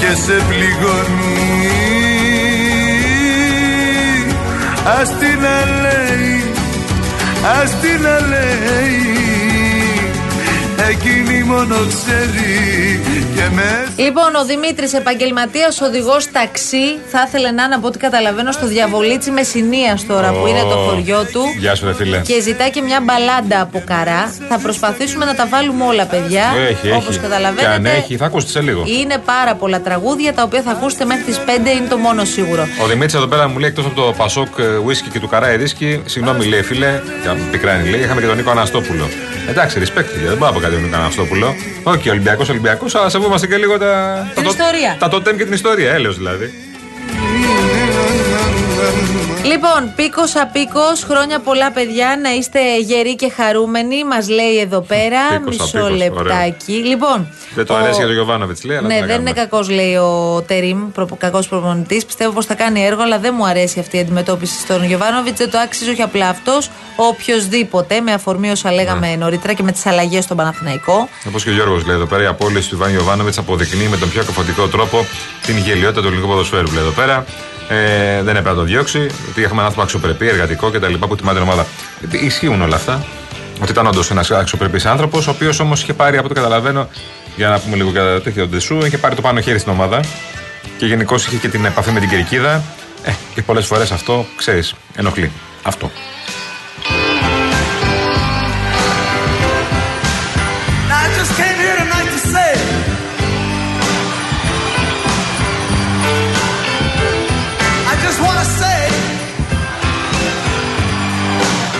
και 0.00 0.14
σε 0.24 0.42
πληγώνει. 0.48 1.66
Ας 5.00 5.08
την 5.18 5.40
να 5.40 5.80
λέει, 5.80 6.52
ας 7.62 7.80
την 7.80 8.02
να 8.02 8.26
λέει 8.28 9.45
Εκείνη 10.90 11.44
μόνο 11.44 11.76
ξέρει 11.88 13.00
και 13.34 13.42
μέσα 13.54 13.86
Λοιπόν, 13.96 14.34
ο 14.34 14.44
Δημήτρης, 14.44 14.92
επαγγελματίας 14.92 15.80
οδηγός 15.80 16.30
ταξί, 16.32 16.98
θα 17.08 17.24
ήθελε 17.26 17.50
να 17.50 17.62
είναι 17.64 17.74
από 17.74 17.86
ό,τι 17.86 17.98
καταλαβαίνω 17.98 18.52
στο 18.52 18.66
διαβολίτσι 18.66 19.30
Μεσσηνίας 19.30 20.06
τώρα 20.06 20.30
που 20.32 20.46
είναι 20.46 20.60
το 20.60 20.76
χωριό 20.76 21.24
του. 21.32 21.42
Γεια 21.58 21.74
σου, 21.74 21.86
ρε 21.86 21.94
φίλε. 21.94 22.18
Και 22.20 22.40
ζητάει 22.40 22.70
και 22.70 22.82
μια 22.82 23.00
μπαλάντα 23.02 23.60
από 23.60 23.82
καρά. 23.86 24.34
Θα 24.48 24.58
προσπαθήσουμε 24.58 25.24
να 25.24 25.34
τα 25.34 25.46
βάλουμε 25.46 25.84
όλα, 25.84 26.04
παιδιά. 26.06 26.44
Έχει, 26.68 26.90
Όπως 26.90 27.08
έχει. 27.08 27.18
καταλαβαίνετε. 27.18 27.66
Και 27.66 27.72
αν 27.72 27.86
έχει, 27.86 28.16
θα 28.16 28.24
ακούσετε 28.24 28.52
σε 28.52 28.60
λίγο. 28.60 28.84
Είναι 29.00 29.18
πάρα 29.24 29.54
πολλά 29.54 29.80
τραγούδια 29.80 30.34
τα 30.34 30.42
οποία 30.42 30.62
θα 30.62 30.70
ακούσετε 30.70 31.04
μέχρι 31.04 31.22
τις 31.22 31.38
5 31.46 31.50
είναι 31.76 31.88
το 31.88 31.96
μόνο 31.96 32.24
σίγουρο. 32.24 32.66
Ο 32.82 32.86
Δημήτρης 32.86 33.14
εδώ 33.14 33.26
πέρα 33.26 33.48
μου 33.48 33.58
λέει 33.58 33.68
εκτός 33.68 33.84
από 33.84 33.94
το 33.94 34.14
Πασόκ 34.16 34.48
Whisky 34.58 35.08
και 35.12 35.20
του 35.20 35.28
Καράι 35.28 35.56
Ρίσκι, 35.56 36.02
συγγνώμη 36.04 36.44
λέει 36.44 36.62
φίλε, 36.62 37.00
και 37.22 37.28
αν 37.28 37.38
πικράνει 37.50 37.88
λέει, 37.88 38.00
είχαμε 38.00 38.20
και 38.20 38.26
τον 38.26 38.36
Νίκο 38.36 38.50
Αναστόπουλο. 38.50 39.08
Εντάξει, 39.48 39.80
respect, 39.80 40.04
φίλε, 40.14 40.28
δεν 40.28 40.38
πάω 40.38 40.50
από 40.50 40.60
κάτι 40.60 40.75
τον 40.76 40.84
Νίκο 40.84 40.96
Αναστόπουλο. 40.96 41.54
Όχι, 41.82 42.10
Ολυμπιακός, 42.10 42.48
Ολυμπιακός, 42.48 42.94
αλλά 42.94 43.08
σεβόμαστε 43.08 43.46
και 43.46 43.56
λίγο 43.56 43.78
τα. 43.78 44.22
Την 44.34 44.42
τα, 44.42 44.48
ιστορία. 44.48 44.96
Τα 44.98 45.08
τοτέμ 45.08 45.36
και 45.36 45.44
την 45.44 45.52
ιστορία, 45.52 45.92
έλεος 45.92 46.16
δηλαδή. 46.16 46.52
Λοιπόν, 49.46 49.92
πίκος 49.96 50.36
απίκος, 50.36 51.04
χρόνια 51.08 51.38
πολλά, 51.40 51.70
παιδιά. 51.72 52.18
Να 52.22 52.30
είστε 52.30 52.78
γεροί 52.78 53.16
και 53.16 53.30
χαρούμενοι. 53.36 54.04
Μας 54.04 54.28
λέει 54.28 54.58
εδώ 54.58 54.80
πέρα. 54.80 55.20
Πίκος 55.38 55.56
Μισό 55.58 55.78
απίκος, 55.78 55.96
λεπτάκι. 55.98 56.72
Λοιπόν. 56.72 57.28
Δεν 57.54 57.66
το 57.66 57.74
ο- 57.74 57.76
αρέσει 57.76 57.96
για 57.96 58.04
τον 58.04 58.14
Γιωβάνοβιτς 58.14 58.64
λέει, 58.64 58.76
αλλά 58.76 58.86
Ναι, 58.86 58.94
τι 58.94 59.00
να 59.00 59.06
δεν 59.06 59.20
είναι 59.20 59.32
κάνουμε. 59.32 59.48
κακός, 59.50 59.68
λέει 59.70 59.94
ο 59.96 60.44
Τερήμ, 60.46 60.80
κακός 61.18 61.48
προπονητής. 61.48 62.04
Πιστεύω 62.06 62.32
πως 62.32 62.46
θα 62.46 62.54
κάνει 62.54 62.84
έργο, 62.84 63.02
αλλά 63.02 63.18
δεν 63.18 63.34
μου 63.36 63.46
αρέσει 63.46 63.80
αυτή 63.80 63.96
η 63.96 64.00
αντιμετώπιση 64.00 64.58
στον 64.60 64.84
Γιωβάνοβιτς. 64.84 65.38
Δεν 65.38 65.50
το 65.50 65.58
άξιζε 65.58 65.90
όχι 65.90 66.02
απλά 66.02 66.28
αυτός, 66.28 66.70
οποιοδήποτε, 66.96 68.00
με 68.00 68.12
αφορμή 68.12 68.50
όσα 68.50 68.72
λέγαμε 68.72 69.06
Ναι. 69.08 69.16
νωρίτερα 69.16 69.52
και 69.52 69.62
με 69.62 69.72
τις 69.72 69.86
αλλαγές 69.86 70.24
στον 70.24 70.36
Παναθηναϊκό. 70.36 71.08
Όπως 71.28 71.42
και 71.44 71.50
ο 71.50 71.52
Γιώργος 71.52 71.86
λέει 71.86 71.96
εδώ 71.96 72.06
πέρα, 72.06 72.22
η 72.22 72.26
απόλυση 72.26 72.68
του 72.68 72.74
Ιβάν 72.74 72.90
Γιοβάνοβιτ 72.90 73.38
αποδεικνύει 73.38 73.88
με 73.88 73.96
τον 73.96 74.10
πιο 74.10 74.24
κοφωτικό 74.24 74.66
τρόπο 74.68 75.06
την 75.46 75.56
γελιότητα 75.58 76.00
του 76.00 76.06
ελληνικού 76.06 76.28
ποδοσφαίρου. 76.28 76.72
Λέει 76.72 76.82
εδώ 76.82 76.90
πέρα. 76.92 77.24
Ε, 77.68 78.22
δεν 78.22 78.36
έπρεπε 78.36 78.48
να 78.48 78.54
το 78.54 78.62
διώξει, 78.62 79.06
ότι 79.30 79.42
έχουμε 79.42 79.58
ένα 79.58 79.66
άθλημα 79.66 79.82
αξιοπρεπή, 79.84 80.28
εργατικό 80.28 80.70
κτλ. 80.70 80.94
που 80.94 81.16
τιμά 81.16 81.32
την 81.32 81.42
ομάδα. 81.42 81.66
Ε, 82.12 82.24
Ισχύουν 82.24 82.62
όλα 82.62 82.76
αυτά. 82.76 83.04
ότι 83.62 83.70
ήταν 83.70 83.86
όντως 83.86 84.10
ένας 84.10 84.30
αξιοπρεπής 84.30 84.86
άνθρωπος, 84.86 85.26
ο 85.26 85.30
οποίος 85.30 85.60
όμως 85.60 85.82
είχε 85.82 85.92
πάρει, 85.94 86.16
από 86.16 86.26
ό,τι 86.26 86.34
καταλαβαίνω, 86.34 86.88
για 87.36 87.48
να 87.48 87.58
πούμε 87.58 87.76
λίγο 87.76 87.92
κατά 87.92 88.20
τέτοιο 88.20 88.46
ντεσού, 88.46 88.78
είχε 88.86 88.98
πάρει 88.98 89.14
το 89.14 89.20
πάνω 89.20 89.40
χέρι 89.40 89.58
στην 89.58 89.72
ομάδα 89.72 90.00
και 90.78 90.86
γενικώς 90.86 91.26
είχε 91.26 91.36
και 91.36 91.48
την 91.48 91.64
επαφή 91.64 91.90
με 91.90 92.00
την 92.00 92.08
κερκίδα. 92.08 92.62
Ε, 93.04 93.12
και 93.34 93.42
πολλές 93.42 93.66
φορές 93.66 93.90
αυτό, 93.90 94.26
ξέρεις, 94.36 94.74
ενοχλεί. 94.96 95.30
Αυτό. 95.62 95.90
I 100.88 101.18
just 101.18 101.55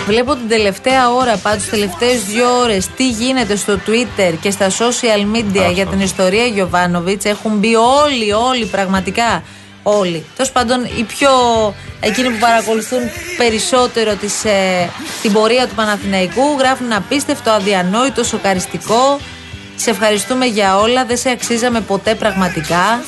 Βλέπω 0.07 0.35
την 0.35 0.47
τελευταία 0.47 1.11
ώρα, 1.11 1.37
πάντω 1.37 1.57
τις 1.57 1.69
τελευταίες 1.69 2.23
δύο 2.23 2.59
ώρες, 2.59 2.87
τι 2.87 3.09
γίνεται 3.09 3.55
στο 3.55 3.79
Twitter 3.87 4.33
και 4.41 4.51
στα 4.51 4.69
social 4.69 5.35
media 5.35 5.73
για 5.73 5.85
την 5.85 5.99
ιστορία 5.99 6.45
Γιωβάνοβιτς. 6.45 7.25
Έχουν 7.25 7.57
μπει 7.57 7.75
όλοι, 7.75 8.31
όλοι 8.31 8.65
πραγματικά. 8.65 9.43
Όλοι. 9.83 10.25
Τέλος 10.35 10.51
πάντων, 10.51 10.83
οι 10.97 11.03
πιο. 11.03 11.29
εκείνοι 11.99 12.29
που 12.29 12.37
παρακολουθούν 12.39 12.99
περισσότερο 13.37 14.15
τις, 14.15 14.45
ε, 14.45 14.89
την 15.21 15.31
πορεία 15.33 15.67
του 15.67 15.75
Παναθηναϊκού 15.75 16.57
γράφουν 16.59 16.93
απίστευτο, 16.93 17.49
αδιανόητο, 17.51 18.23
σοκαριστικό. 18.23 19.19
Σε 19.75 19.89
ευχαριστούμε 19.89 20.45
για 20.45 20.77
όλα. 20.77 21.05
Δεν 21.05 21.17
σε 21.17 21.29
αξίζαμε 21.29 21.81
ποτέ 21.81 22.15
πραγματικά. 22.15 23.03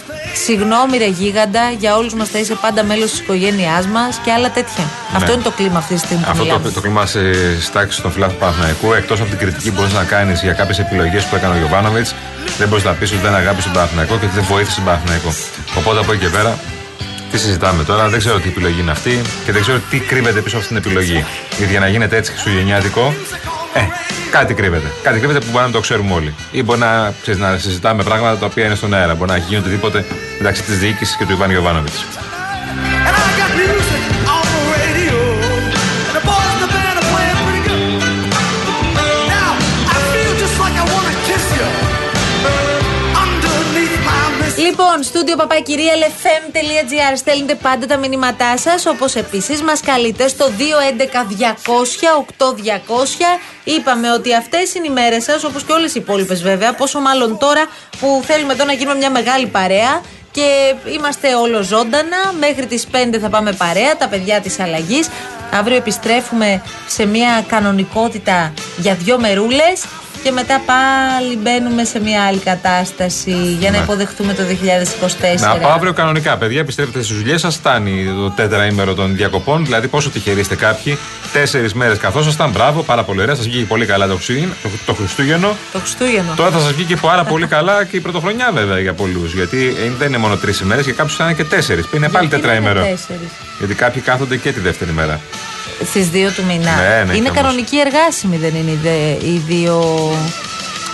Συγγνώμη, 0.46 0.98
ρε 0.98 1.08
γίγαντα, 1.08 1.72
για 1.80 1.96
όλους 1.96 2.14
μας 2.14 2.30
θα 2.30 2.40
είσαι 2.40 2.56
πάντα 2.62 2.84
μέλος 2.84 3.10
της 3.10 3.20
οικογένειάς 3.20 3.86
μας 3.88 4.20
και 4.24 4.32
άλλα 4.32 4.52
τέτοια. 4.52 4.84
Αυτό 5.16 5.32
είναι 5.34 5.42
το 5.42 5.52
κλίμα 5.52 5.78
αυτή 5.78 5.94
τη 5.94 6.00
στιγμή 6.00 6.24
που 6.24 6.30
Αυτό 6.32 6.44
μιλάμε. 6.44 6.64
το, 6.64 6.72
το 6.72 6.82
κλίμα 6.82 7.06
στι 7.06 7.22
τάξει 7.74 8.02
των 8.02 8.12
φιλάθλων 8.12 8.38
του 8.40 8.46
Παναθηναϊκού, 8.46 8.94
εκτός 8.94 9.20
από 9.22 9.30
την 9.30 9.38
κριτική 9.38 9.70
που 9.72 9.76
μπορείς 9.80 9.94
να 9.94 10.04
κάνεις 10.04 10.42
για 10.42 10.54
κάποιες 10.54 10.80
επιλογές 10.80 11.24
που 11.26 11.36
έκανε 11.36 11.54
ο 11.54 11.58
Γιωβάνοβιτς, 11.58 12.16
δεν 12.58 12.68
μπορείς 12.68 12.84
να 12.84 12.92
πεις 12.92 13.12
ότι 13.12 13.22
δεν 13.22 13.36
αγάπησε 13.36 13.68
τον 13.68 13.76
Παναθηναϊκό 13.78 14.18
και 14.18 14.26
ότι 14.26 14.36
δεν 14.36 14.44
βοήθησε 14.44 14.76
τον 14.76 14.86
Παναθηναϊκό. 14.86 15.32
Οπότε 15.78 16.00
από 16.00 16.12
εκεί 16.14 16.22
και 16.26 16.30
πέρα, 16.30 16.60
τι 17.32 17.38
συζητάμε 17.38 17.84
τώρα, 17.84 18.08
δεν 18.10 18.20
ξέρω 18.20 18.40
τι 18.40 18.48
επιλογή 18.48 18.80
είναι 18.82 18.92
αυτή 18.92 19.22
και 19.46 19.52
δεν 19.52 19.62
ξέρω 19.62 19.80
τι 19.90 20.00
κρύβεται 20.00 20.40
πίσω 20.42 20.56
από 20.56 20.66
αυτή 20.66 20.80
την 20.80 20.84
επιλογή. 20.84 21.26
Γιατί 21.58 21.72
για 21.72 21.80
να 21.80 21.88
γίνεται 21.88 22.16
έτσι 22.18 22.32
χριστουγεννιάτικο, 22.32 23.14
ε, 23.74 23.80
κάτι 24.32 24.54
κρύβεται. 24.54 24.92
Κάτι 25.04 25.18
κρύβεται 25.18 25.40
που 25.40 25.46
μπορεί 25.46 25.58
να 25.58 25.64
μην 25.64 25.74
το 25.74 25.80
ξέρουμε 25.80 26.14
όλοι. 26.14 26.34
Ή 26.52 26.64
μπορεί 26.64 26.80
να, 26.80 27.14
ξέρεις, 27.22 27.40
να 27.40 27.58
συζητάμε 27.58 28.04
πράγματα 28.04 28.38
τα 28.38 28.46
οποία 28.46 28.66
είναι 28.66 28.76
στον 28.76 28.94
αέρα. 28.94 29.16
Μπορεί 29.16 29.32
να 29.32 29.38
γίνει 29.38 29.60
οτιδήποτε 29.60 30.06
μεταξύ 30.38 30.64
της 30.64 30.80
διοίκησης 30.80 31.16
και 31.16 31.26
του 31.26 31.32
Ιβάν 31.32 31.50
Γιωβάνοβιτ. 31.50 31.94
Λοιπόν, 44.70 45.04
στούντιο 45.04 45.36
παπακυρία 45.36 45.94
lfm.gr 45.94 47.14
στέλνετε 47.16 47.56
πάντα 47.56 47.86
τα 47.86 47.98
μηνύματά 47.98 48.58
σας. 48.58 48.86
Όπως 48.86 49.16
επίσης 49.16 49.62
μας 49.62 49.80
καλείτε 49.80 50.28
στο 50.28 50.46
211-200-8200. 50.46 53.40
Είπαμε 53.64 54.12
ότι 54.12 54.36
αυτές 54.36 54.74
είναι 54.74 54.88
οι 54.88 54.90
μέρες 54.90 55.24
σας, 55.24 55.44
όπως 55.44 55.64
και 55.64 55.72
όλες 55.72 55.96
οι 55.96 56.00
υπόλοιπες 56.00 56.42
βέβαια. 56.42 56.74
Πόσο 56.74 57.00
μάλλον 57.00 57.38
τώρα 57.38 57.66
που 58.00 58.22
θέλουμε 58.26 58.54
εδώ 58.54 58.66
να 58.66 58.74
γίνουμε 58.74 58.98
μια 58.98 59.10
μεγάλη 59.10 59.48
παρέα. 59.48 60.02
Και 60.32 60.76
είμαστε 60.96 61.36
όλο 61.36 61.62
ζωντανα. 61.62 62.18
Μέχρι 62.40 62.66
τις 62.66 62.88
5 62.92 63.20
θα 63.20 63.30
πάμε 63.30 63.52
παρέα, 63.52 63.98
τα 63.98 64.08
παιδιά 64.08 64.42
της 64.42 64.60
αλλαγής. 64.60 65.10
Αύριο 65.52 65.78
επιστρέφουμε 65.78 66.62
σε 66.88 67.06
μια 67.06 67.46
κανονικότητα 67.48 68.54
για 68.78 68.94
δύο 68.94 69.20
μερούλες. 69.20 69.84
Και 70.24 70.32
μετά 70.32 70.62
πάλι 70.66 71.38
μπαίνουμε 71.38 71.84
σε 71.84 72.00
μια 72.00 72.24
άλλη 72.24 72.38
κατάσταση 72.40 73.32
για 73.60 73.72
να 73.72 73.78
Ναι. 73.78 73.84
υποδεχτούμε 73.84 74.34
το 74.34 74.44
2024. 74.44 75.40
Να 75.40 75.52
από 75.52 75.68
αύριο 75.68 75.94
κανονικά, 75.94 76.38
παιδιά, 76.38 76.60
επιστρέφετε 76.60 77.04
στις 77.04 77.18
δουλειές 77.18 77.42
σας. 77.42 77.56
Φτάνει 77.56 78.06
το 78.16 78.30
τέτραήμερο 78.30 78.94
των 78.94 79.16
διακοπών. 79.16 79.66
Δηλαδή, 79.66 79.88
πόσο 79.88 80.10
τυχεροί 80.10 80.40
είστε 80.40 80.56
κάποιοι. 80.56 80.98
Τέσσερις 81.34 81.74
μέρες 81.74 81.98
καθόσασταν. 81.98 82.50
Μπράβο, 82.52 82.82
πάρα 82.84 83.04
πολύ 83.04 83.22
ωραία. 83.22 83.36
Σας 83.36 83.46
βγήκε 83.48 83.66
πολύ 83.66 83.86
καλά 83.86 84.08
το, 84.08 84.16
Χριστούγεννο- 84.16 84.56
το, 84.64 84.70
το 84.86 84.94
Χριστούγεννο. 84.94 85.56
Το 85.74 85.80
Χριστούγεννο. 85.80 86.34
Τώρα 86.36 86.50
θα 86.52 86.60
σας 86.60 86.72
βγήκε 86.74 86.96
πάρα 86.96 87.24
πολύ 87.24 87.48
καλά 87.48 87.84
και 87.84 87.98
η 87.98 88.00
πρωτοχρονιά, 88.00 88.52
βέβαια, 88.54 88.80
για 88.80 88.94
πολλούς. 88.94 89.34
Γιατί 89.34 89.76
ε, 89.86 89.92
δεν 89.98 90.08
είναι 90.08 90.18
μόνο 90.18 90.36
τρεις 90.38 90.60
ημέρες, 90.60 90.86
για 90.86 90.94
κάποιους 90.94 91.16
θα 91.16 91.24
είναι 91.24 91.34
και 91.34 91.44
τέσσερις. 91.44 91.86
Είναι 91.96 92.10
πάλι 92.10 92.26
Γιατί 92.28 92.42
τετραήμερο. 92.42 92.80
είναι 92.80 92.90
τέσσερις. 92.90 93.30
Γιατί 93.60 93.74
κάποιοι 93.74 94.02
κάθονται 94.02 94.38
και 94.38 94.52
τη 94.52 94.60
δεύτερη 94.60 94.92
μέρα. 94.92 95.20
Στις 95.86 96.08
2 96.14 96.32
του 96.36 96.44
μήνα. 96.48 96.76
Ναι, 96.76 96.88
ναι, 96.88 97.02
είναι 97.02 97.12
και 97.14 97.20
όμως. 97.20 97.32
κανονική 97.42 97.78
εργάσιμη, 97.80 98.38
δεν 98.38 98.56
είναι 98.56 98.72
οι, 98.72 98.80
δε- 98.84 99.28
οι 99.28 99.42
δύο. 99.48 99.76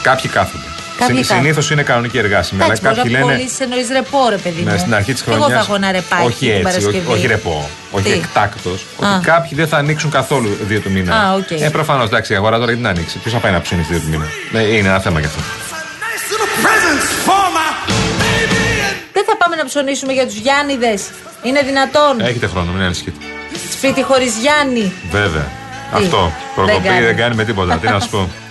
Κάποιοι 0.01 0.29
κάθονται. 0.29 0.63
Κάποιοι 0.99 1.15
κάθονται. 1.21 1.39
Συνήθως 1.39 1.69
είναι 1.71 1.83
κανονική 1.83 2.17
εργάσιμη. 2.17 2.61
Αλλά 2.63 2.73
Εντάξει, 2.73 2.81
μπορεί 2.87 2.95
κάποιοι 3.09 3.11
να 3.15 3.19
λένε. 3.25 3.37
πωλήσει 3.37 3.55
εννοεί 3.63 3.85
ρεπό, 3.91 4.19
ρε 4.29 4.37
παιδί 4.37 4.61
μου. 4.61 4.71
Ναι, 4.71 4.77
στην 4.77 4.93
αρχή 4.95 5.13
της 5.13 5.21
Και 5.21 5.29
χρονιά. 5.31 5.45
Εγώ 5.45 5.55
θα 5.55 5.61
έχω 5.65 5.75
ένα 5.75 5.91
ρεπάκι 5.91 6.25
Όχι 6.25 6.37
την 6.37 6.47
έτσι, 6.49 6.61
όχι, 6.61 6.63
Παρασκευή. 6.63 7.11
όχι 7.17 7.27
ρεπό. 7.27 7.69
Όχι 7.91 8.03
Τι; 8.03 8.11
εκτάκτος. 8.11 8.85
Α. 9.05 9.15
Ότι 9.15 9.25
κάποιοι 9.25 9.51
δεν 9.59 9.67
θα 9.67 9.77
ανοίξουν 9.77 10.09
καθόλου 10.11 10.49
δύο 10.61 10.79
του 10.79 10.91
μήνα. 10.91 11.15
Α, 11.15 11.33
οκ. 11.33 11.51
Ε, 11.51 11.69
προφανώς, 11.69 12.05
εντάξει, 12.07 12.33
η 12.33 12.35
αγορά 12.35 12.55
τώρα 12.55 12.67
γιατί 12.71 12.81
να 12.81 12.89
ανοίξει. 12.89 13.17
Ποιος 13.17 13.33
θα 13.33 13.39
πάει 13.39 13.51
να 13.51 13.61
ψήνει 13.61 13.81
δύο 13.89 13.99
του 13.99 14.07
μήνα; 14.09 14.25
Ναι, 14.51 14.59
είναι 14.61 14.87
ένα 14.87 14.99
θέμα 14.99 15.19
γι' 15.19 15.25
αυτό. 15.25 15.41
Nice 15.41 16.25
little 16.31 16.51
presents 16.65 17.07
for 17.27 17.45
my 17.57 17.69
baby 18.21 18.63
and 18.87 18.95
Δεν 19.13 19.23
θα 19.29 19.37
πάμε 19.37 19.55
να 19.55 19.65
ψωνίσουμε 19.65 20.13
για 20.13 20.25
τους 20.25 20.35
Γιάννηδες. 20.35 21.01
Είναι 21.43 21.61
δυνατόν. 21.61 22.19
Έχετε 22.21 22.47
χρόνο, 22.47 22.71
μην 22.71 22.81
ανησυχείτε. 22.81 23.17
Σπίτι 23.71 24.03
χωρίς 24.03 24.37
Γιάννη. 24.37 24.93
Βέβαια. 25.11 25.47
Τι; 25.97 26.03
Αυτό. 26.03 26.17
Δεν 26.21 26.65
Προκοπή 26.65 26.87
κάνει. 26.87 27.05
δεν 27.05 27.15
κάνει 27.15 27.35
με 27.35 27.43
τίποτα. 27.45 27.77
Τι 27.77 27.87
να 27.87 27.99
σου 27.99 28.09
πω. 28.09 28.29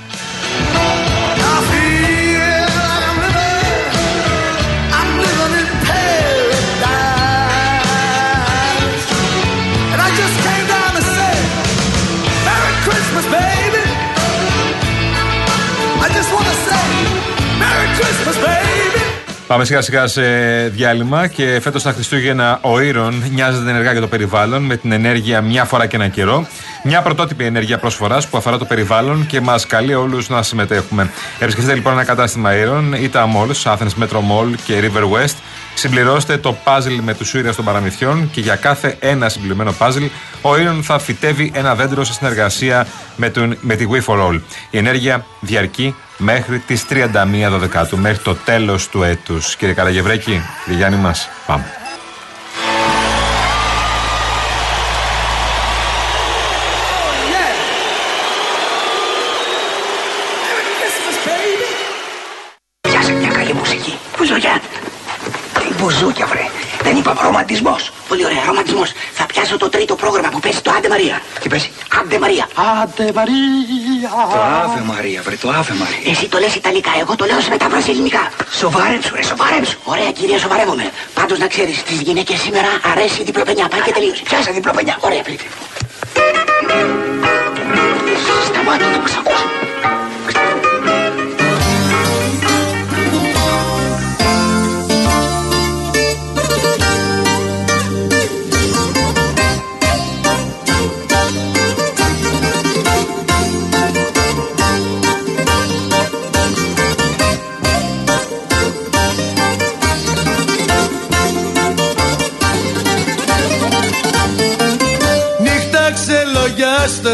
Πάμε 19.47 19.65
σιγά 19.65 19.81
σιγά 19.81 20.07
σε 20.07 20.23
διάλειμμα 20.69 21.27
και 21.27 21.61
φέτος 21.63 21.83
τα 21.83 21.93
Χριστούγεννα 21.93 22.59
ο 22.63 22.81
Ήρων 22.81 23.23
νοιάζεται 23.31 23.71
ενεργά 23.71 23.93
για 23.93 24.01
το 24.01 24.07
περιβάλλον 24.07 24.63
με 24.63 24.77
την 24.77 24.93
ενέργεια 24.93 25.41
μια 25.41 25.65
φορά 25.65 25.87
και 25.87 25.97
ένα 25.97 26.09
καιρό. 26.09 26.47
Μια 26.85 27.03
πρωτότυπη 27.03 27.45
ενέργεια 27.45 27.79
προσφοράς 27.79 28.29
που 28.29 28.37
αφορά 28.37 28.59
το 28.59 28.65
περιβάλλον 28.65 29.27
και 29.27 29.41
μας 29.41 29.67
καλεί 29.67 29.95
όλους 29.95 30.29
να 30.29 30.43
συμμετέχουμε. 30.43 31.11
Επισκεφτείτε 31.39 31.75
λοιπόν 31.75 31.93
ένα 31.93 32.05
κατάστημα 32.05 32.57
Ήρων 32.57 32.93
ή 32.93 33.09
τα 33.09 33.29
malls, 33.35 33.73
Athens 33.73 34.03
Metro 34.03 34.17
Mall 34.17 34.55
και 34.65 34.81
River 34.81 35.03
West. 35.03 35.35
Συμπληρώστε 35.75 36.37
το 36.37 36.57
puzzle 36.65 36.99
με 37.03 37.15
τους 37.15 37.35
ήρωε 37.35 37.53
των 37.53 37.65
παραμυθιών 37.65 38.31
και 38.31 38.41
για 38.41 38.57
κάθε 38.57 38.97
ένα 39.01 39.29
συμπληρωμένο 39.29 39.75
puzzle 39.79 40.09
ο 40.43 40.59
Ήρων 40.59 40.83
θα 40.83 40.99
φυτεύει 40.99 41.53
ένα 41.55 41.75
δέντρο 41.75 42.05
σε 42.05 42.13
συνεργασία 42.13 42.87
με, 43.17 43.31
τον, 43.31 43.57
με 43.61 43.75
τη 43.75 43.87
We 43.91 44.05
for 44.05 44.29
All. 44.29 44.41
Η 44.71 44.79
ενέργεια 44.79 45.27
διαρκεί 45.41 45.95
μέχρι 46.17 46.59
τις 46.59 46.85
31 46.89 47.59
Δεκάτου, 47.59 47.99
μέχρι 47.99 48.19
το 48.19 48.35
τέλος 48.35 48.89
του 48.89 49.03
έτους. 49.03 49.57
Κύριε 49.57 49.75
Καραγευρέκη, 49.75 50.43
κύριε 50.65 50.79
Γιάννη 50.79 50.99
μας, 50.99 51.29
πάμε. 51.47 51.65
Merry 60.45 60.73
Christmas, 60.81 61.17
baby 61.27 61.69
Πιάσε 62.81 63.13
μια 63.13 63.29
καλή 63.29 63.55
μουσική. 63.55 63.99
Μπουζούκια. 64.19 64.61
Τι 65.55 65.75
μπουζούκια, 65.75 66.27
βρε. 66.27 66.43
Δεν 66.83 66.97
είπα 66.97 67.17
ρομαντισμό. 67.23 67.77
Πολύ 69.45 69.53
ωραία, 69.53 69.53
ρομαντισμό. 69.53 69.53
Θα 69.53 69.53
πιάσω 69.53 69.57
το 69.57 69.69
τρίτο 69.69 69.95
πρόγραμμα 69.95 70.29
που 70.29 70.41
παίζει 70.41 70.61
το 70.61 70.71
Άντε 70.77 70.89
Μαρία. 70.89 71.21
Τι 71.41 71.49
παίζει; 71.49 71.71
Άντε 72.01 72.19
Μαρία. 72.19 72.49
Άντε 72.83 73.13
Μαρία. 73.15 74.11
Το 74.33 74.41
Άβε 74.65 74.81
Μαρία, 74.81 75.23
βρε, 75.23 75.37
το 75.37 75.49
Άβε 75.49 75.75
Μαρία. 75.75 76.11
Εσύ 76.11 76.29
το 76.29 76.39
λες 76.39 76.55
Ιταλικά, 76.55 76.91
εγώ 77.01 77.17
το 77.17 77.25
λέω 77.25 77.41
σε 77.41 77.51
μετάφραση 77.51 77.91
ελληνικά. 77.91 78.31
Σοβάρεψου, 78.51 79.15
ρε, 79.15 79.23
σοβάρεψου. 79.23 79.79
Ωραία, 79.85 80.13
κυρία, 80.13 80.39
σοβαρεύομαι. 80.39 80.91
Πάντως 81.15 81.39
να 81.39 81.47
ξέρεις, 81.47 81.77
στις 81.79 82.01
γυναίκες 82.01 82.41
σήμερα 82.41 82.69
αρέσει 82.93 83.21
η 83.21 83.25
διπλοπενιά. 83.25 83.69
Πάει 83.69 83.81
και 83.81 83.93
τελείωσε. 83.93 84.23
Πιάσε 84.23 84.51
διπλοπενιά. 84.51 84.97
Ωραία, 85.01 85.23
πλήτε. 85.23 85.45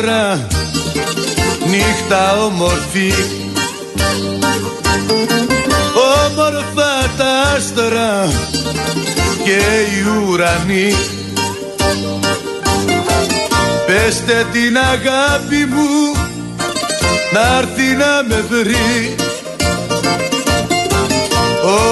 Νύχτα 0.01 0.47
ξελογιάστρα 0.47 0.47
νύχτα 1.71 2.45
όμορφη. 2.45 3.13
Όμορφα 6.27 7.11
τα 7.17 7.55
άστρα 7.57 8.29
και 9.45 9.61
οι 9.61 10.29
ουρανοί 10.29 10.95
Πεστε 13.87 14.47
την 14.53 14.77
αγάπη 14.77 15.65
μου 15.71 16.17
να 17.33 17.59
έρθει 17.59 17.97
να 17.97 18.23
με 18.29 18.45
βρει. 18.49 19.15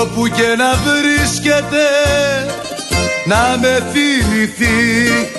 Όπου 0.01 0.29
και 0.29 0.55
να 0.57 0.75
βρίσκεται 0.85 1.87
να 3.27 3.59
με 3.61 3.83
θυμηθεί 3.93 5.39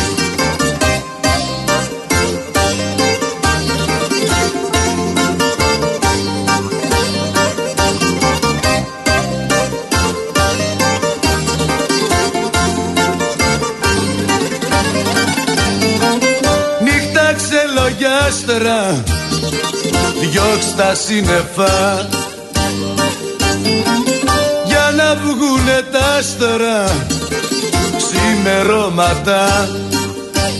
ξελογιάστρα 18.11 19.03
Διώξ' 20.19 20.75
τα 20.75 20.95
σύννεφα. 20.95 22.07
Για 24.65 24.91
να 24.95 25.15
βγουνε 25.15 25.81
τα 25.91 25.99
άστρα 26.17 27.07
Ξημερώματα. 27.97 29.69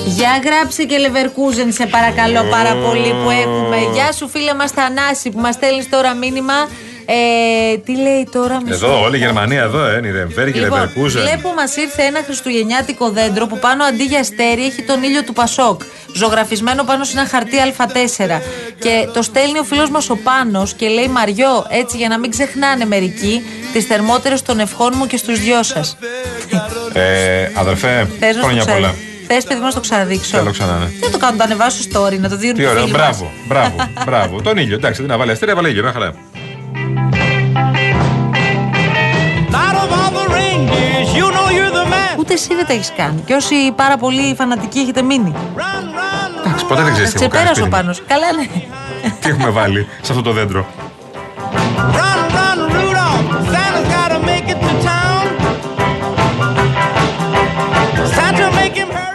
Για 0.06 0.42
γράψε 0.44 0.84
και 0.84 0.96
Leverkusen 1.00 1.68
σε 1.70 1.86
παρακαλώ 1.86 2.50
πάρα 2.50 2.76
πολύ 2.76 3.14
που 3.24 3.30
έχουμε. 3.30 3.78
Γεια 3.94 4.12
σου 4.12 4.30
φίλε 4.30 4.54
μας 4.54 4.72
Θανάση 4.72 5.30
που 5.30 5.40
μας 5.40 5.56
στέλνεις 5.56 5.90
τώρα 5.90 6.14
μήνυμα. 6.14 6.68
Ε, 7.06 7.78
τι 7.78 7.96
λέει 7.96 8.28
τώρα 8.32 8.62
μισό 8.66 8.86
Εδώ, 8.86 9.02
όλη 9.02 9.16
η 9.16 9.20
Γερμανία 9.20 9.62
εδώ, 9.62 9.86
ε, 9.86 10.00
Νιρεμφέρη 10.02 10.52
και 10.52 10.60
Λοιπόν, 10.60 10.80
Λεβερκούζεν. 10.80 11.22
βλέπω 11.22 11.54
μας 11.54 11.76
ήρθε 11.76 12.02
ένα 12.04 12.22
χριστουγεννιάτικο 12.26 13.10
δέντρο 13.10 13.48
που 13.48 13.60
πάνω 13.60 13.84
αντί 13.84 14.04
για 14.04 14.20
αστέρι 14.20 14.66
έχει 14.66 14.82
τον 14.82 15.04
ήλιο 15.04 15.24
του 15.24 15.34
Πασόκ. 15.34 15.82
Ζωγραφισμένο 16.16 16.84
πάνω 16.84 17.04
σε 17.04 17.18
ένα 17.20 17.28
χαρτί 17.28 17.58
Α4. 17.78 18.42
Και 18.80 19.08
το 19.14 19.22
στέλνει 19.22 19.60
ο 19.60 19.64
φίλος 19.64 19.90
μας 19.90 20.10
ο 20.10 20.16
Πάνος 20.16 20.74
και 20.74 20.88
λέει 20.88 21.08
Μαριό, 21.08 21.66
έτσι 21.70 21.98
για 21.98 22.08
να 22.08 22.20
μην 22.20 22.32
ξεχνάνε 22.32 22.86
μερικοί 22.86 23.42
τις 23.74 23.86
θερμότερες 23.86 24.42
των 24.42 24.60
ευχών 24.60 24.94
μου 24.98 25.08
και 25.08 25.18
στους 25.18 25.40
δυο 25.40 25.64
σας. 25.64 25.98
Ε, 26.94 27.48
αδερφέ, 27.56 28.08
Θες 28.20 28.36
να 28.36 28.42
χρόνια 28.42 28.62
στο 28.62 28.72
πολλά. 28.72 28.94
Θες 29.28 29.44
παιδί 29.44 29.60
μου 29.60 29.66
να 29.66 29.72
στο 29.72 29.80
ξαναδείξω; 29.80 30.38
Θέλω 30.38 30.52
ξανά, 30.52 30.78
ναι. 30.78 30.86
Τι 30.86 31.00
να 31.06 31.10
το 31.10 31.18
κάνω, 31.18 31.38
το 31.38 31.44
ανεβάσω 31.44 31.82
στο 31.82 32.06
story, 32.06 32.20
να 32.20 32.30
το 32.30 32.36
δίνουν 32.36 32.56
Τι 32.56 32.62
οι 32.62 32.66
ωραίο, 32.66 32.82
φίλοι 32.82 32.92
μας. 32.98 33.02
μπράβο, 33.02 33.32
μπράβο, 33.48 33.76
μπράβο. 34.06 34.42
Τον 34.42 34.58
ήλιο, 34.58 34.76
εντάξει, 34.76 35.02
δεν 35.02 35.10
να 35.10 35.18
βάλει 35.18 35.32
αστέρια, 35.32 35.56
βάλει 35.56 35.70
ήλιο, 35.70 35.84
μια 35.84 35.92
χαρά. 35.92 36.14
Ούτε 42.20 42.34
εσύ 42.34 42.56
δεν 42.56 42.66
τα 42.66 42.74
έχεις 42.74 42.94
κάνει. 42.98 43.22
Και 43.26 43.34
όσοι 43.34 43.56
πάρα 43.76 43.98
πολύ 43.98 44.36
φανατικοί 44.38 44.80
έχετε 44.80 45.02
μείνει. 45.02 45.34
Εντάξει, 46.46 46.66
ποτέ 46.66 46.84
δεν 46.84 46.94
ξέρεις 46.94 47.14
τι 47.14 47.24
έχω 47.24 47.32
κάνει. 47.32 47.52
Ξεπέρασε 47.52 47.52
ο 47.52 47.54
σπίτι 47.54 47.64
μου. 47.64 47.70
Πάνος. 47.70 48.04
Καλά, 48.08 48.32
ναι. 48.32 48.48
Τι 49.20 49.30
έχουμε 49.30 49.50
βάλει 49.50 49.88
σε 50.02 50.12
αυτό 50.12 50.24
το 50.24 50.32
δέντρο. 50.32 50.66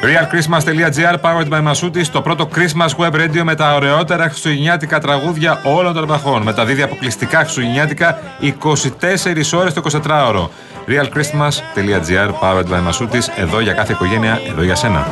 realchristmas.gr 0.07 1.17
powered 1.21 1.49
by 1.49 1.61
Masutis, 1.69 2.07
το 2.13 2.23
πρώτο 2.23 2.49
Christmas 2.55 3.05
web 3.05 3.15
radio 3.15 3.43
με 3.43 3.55
τα 3.55 3.75
ωραιότερα 3.75 4.29
χριστουγεννιάτικα 4.29 4.99
τραγούδια 4.99 5.61
όλων 5.65 5.95
των 5.95 6.03
εποχών. 6.03 6.43
Μεταδίδει 6.43 6.83
αποκλειστικά 6.83 7.39
χριστουγεννιάτικα 7.39 8.19
24 8.41 9.53
ώρες 9.53 9.73
το 9.73 9.83
24ωρο. 10.05 10.49
realchristmas.gr 10.87 12.31
powered 12.41 12.69
by 12.69 12.89
Masutis, 12.89 13.29
εδώ 13.37 13.61
για 13.61 13.73
κάθε 13.73 13.93
οικογένεια, 13.93 14.41
εδώ 14.49 14.63
για 14.63 14.75
σένα. 14.75 15.07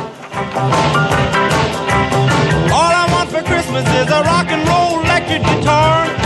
All 2.79 2.93
I 3.01 3.05
want 3.13 3.29
for 3.33 3.43
Christmas 3.51 3.85
is 4.01 4.09
a 4.17 4.21
rock 4.31 4.47
and 4.55 4.63
roll 4.69 4.91
electric 5.03 5.41
guitar. 5.49 6.24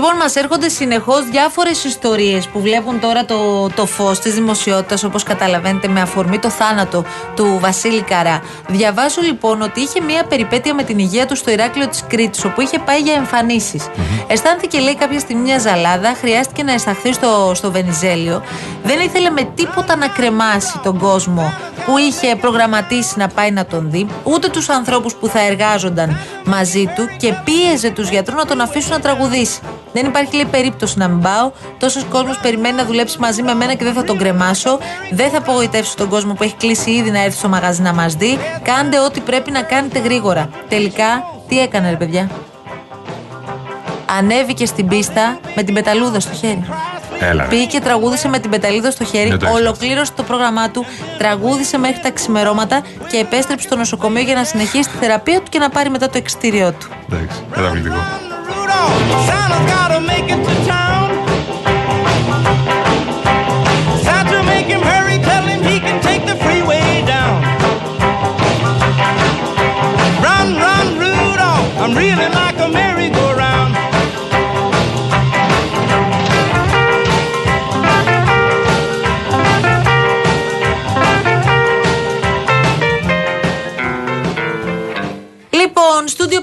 Λοιπόν, 0.00 0.16
μας 0.16 0.34
έρχονται 0.36 0.68
συνεχώς 0.68 1.24
διάφορες 1.24 1.84
ιστορίες 1.84 2.46
που 2.46 2.60
βλέπουν 2.60 3.00
τώρα 3.00 3.24
το, 3.24 3.68
το 3.74 3.86
φως 3.86 4.18
της 4.18 4.34
δημοσιότητας, 4.34 5.04
όπως 5.04 5.22
καταλαβαίνετε, 5.22 5.88
με 5.88 6.00
αφορμή 6.00 6.38
το 6.38 6.50
θάνατο 6.50 7.04
του 7.36 7.58
Βασίλη 7.60 8.02
Καρά. 8.02 8.42
Διαβάζω 8.68 9.20
λοιπόν 9.22 9.62
ότι 9.62 9.80
είχε 9.80 10.00
μία 10.00 10.24
περιπέτεια 10.24 10.74
με 10.74 10.82
την 10.82 10.98
υγεία 10.98 11.26
του 11.26 11.36
στο 11.36 11.50
Ηράκλειο 11.50 11.88
της 11.88 12.04
Κρήτης, 12.08 12.44
όπου 12.44 12.60
είχε 12.60 12.78
πάει 12.78 13.00
για 13.00 13.14
εμφανίσεις. 13.14 13.86
Αισθάνθηκε, 14.26 14.78
λέει, 14.78 14.96
κάποια 14.96 15.18
στιγμή 15.18 15.42
μια 15.42 15.58
ζαλάδα, 15.58 16.14
χρειάστηκε 16.20 16.62
να 16.62 16.72
αισθαχθεί 16.72 17.12
στο, 17.12 17.52
στο 17.54 17.70
Βενιζέλιο. 17.70 18.42
Δεν 18.84 19.00
ήθελε 19.00 19.30
με 19.30 19.42
τίποτα 19.54 19.96
να 19.96 20.08
κρεμάσει 20.08 20.78
τον 20.82 20.98
κόσμο 20.98 21.52
που 21.86 21.98
είχε 21.98 22.36
προγραμματίσει 22.36 23.18
να 23.18 23.28
πάει 23.28 23.50
να 23.50 23.66
τον 23.66 23.90
δει, 23.90 24.06
ούτε 24.22 24.48
τους 24.48 24.68
ανθρώπους 24.68 25.14
που 25.14 25.26
θα 25.26 25.40
εργάζονταν 25.40 26.18
μαζί 26.44 26.92
του 26.96 27.08
και 27.16 27.34
πίεζε 27.44 27.90
τους 27.90 28.08
γιατρούς 28.08 28.36
να 28.36 28.46
τον 28.46 28.60
αφήσουν 28.60 28.90
να 28.90 29.00
τραγουδήσει. 29.00 29.60
Δεν 29.92 30.06
υπάρχει 30.06 30.34
λέει 30.34 30.44
περίπτωση 30.50 30.98
να 30.98 31.08
μην 31.08 31.20
πάω. 31.20 31.50
Τόσος 31.78 32.04
κόσμος 32.04 32.38
περιμένει 32.38 32.74
να 32.76 32.84
δουλέψει 32.84 33.18
μαζί 33.18 33.42
με 33.42 33.54
μένα 33.54 33.74
και 33.74 33.84
δεν 33.84 33.92
θα 33.92 34.04
τον 34.04 34.18
κρεμάσω. 34.18 34.78
Δεν 35.10 35.30
θα 35.30 35.38
απογοητεύσω 35.38 35.94
τον 35.96 36.08
κόσμο 36.08 36.34
που 36.34 36.42
έχει 36.42 36.54
κλείσει 36.54 36.90
ήδη 36.90 37.10
να 37.10 37.22
έρθει 37.22 37.36
στο 37.38 37.48
μαγαζί 37.48 37.82
να 37.82 37.92
μας 37.92 38.14
δει. 38.14 38.38
Κάντε 38.62 38.98
ό,τι 39.00 39.20
πρέπει 39.20 39.50
να 39.50 39.62
κάνετε 39.62 39.98
γρήγορα. 39.98 40.48
Τελικά, 40.68 41.24
τι 41.48 41.60
έκανε, 41.60 41.90
ρε 41.90 41.96
παιδιά; 41.96 42.30
Ανέβηκε 44.18 44.66
στην 44.66 44.86
πίστα 44.88 45.38
με 45.54 45.62
την 45.62 45.74
πεταλούδα 45.74 46.20
στο 46.20 46.34
χέρι. 46.34 46.64
Έλα. 47.20 47.42
ρε. 47.42 47.48
Πήγε 47.48 47.64
και 47.64 47.80
τραγούδισε 47.80 48.28
με 48.28 48.38
την 48.38 48.50
πεταλίδα 48.50 48.90
στο 48.90 49.04
χέρι, 49.04 49.28
Δεν 49.28 49.38
το 49.38 49.46
ήξερα. 49.46 49.64
ολοκλήρωσε 49.64 50.12
το 50.16 50.22
πρόγραμμά 50.22 50.70
του, 50.70 50.84
τραγούδισε 51.18 51.78
μέχρι 51.78 52.00
τα 52.00 52.10
ξημερώματα 52.10 52.82
και 53.10 53.16
επέστρεψε 53.16 53.66
στο 53.66 53.76
νοσοκομείο 53.76 54.22
για 54.22 54.34
να 54.34 54.44
συνεχίσει 54.44 54.88
τη 54.90 54.96
θεραπεία 54.96 55.38
του 55.40 55.50
και 55.50 55.58
να 55.58 55.68
πάρει 55.68 55.90
μετά 55.90 56.06
το 56.08 56.18
εξτήριό 56.18 56.72
του. 56.72 56.88
Εντάξει, 57.12 57.40
καταπληκτικό. 57.50 57.96
Santa's 59.26 59.66
gotta 59.70 60.00
make 60.00 60.24
it 60.24 60.42
to 60.44 60.66
town. 60.66 60.89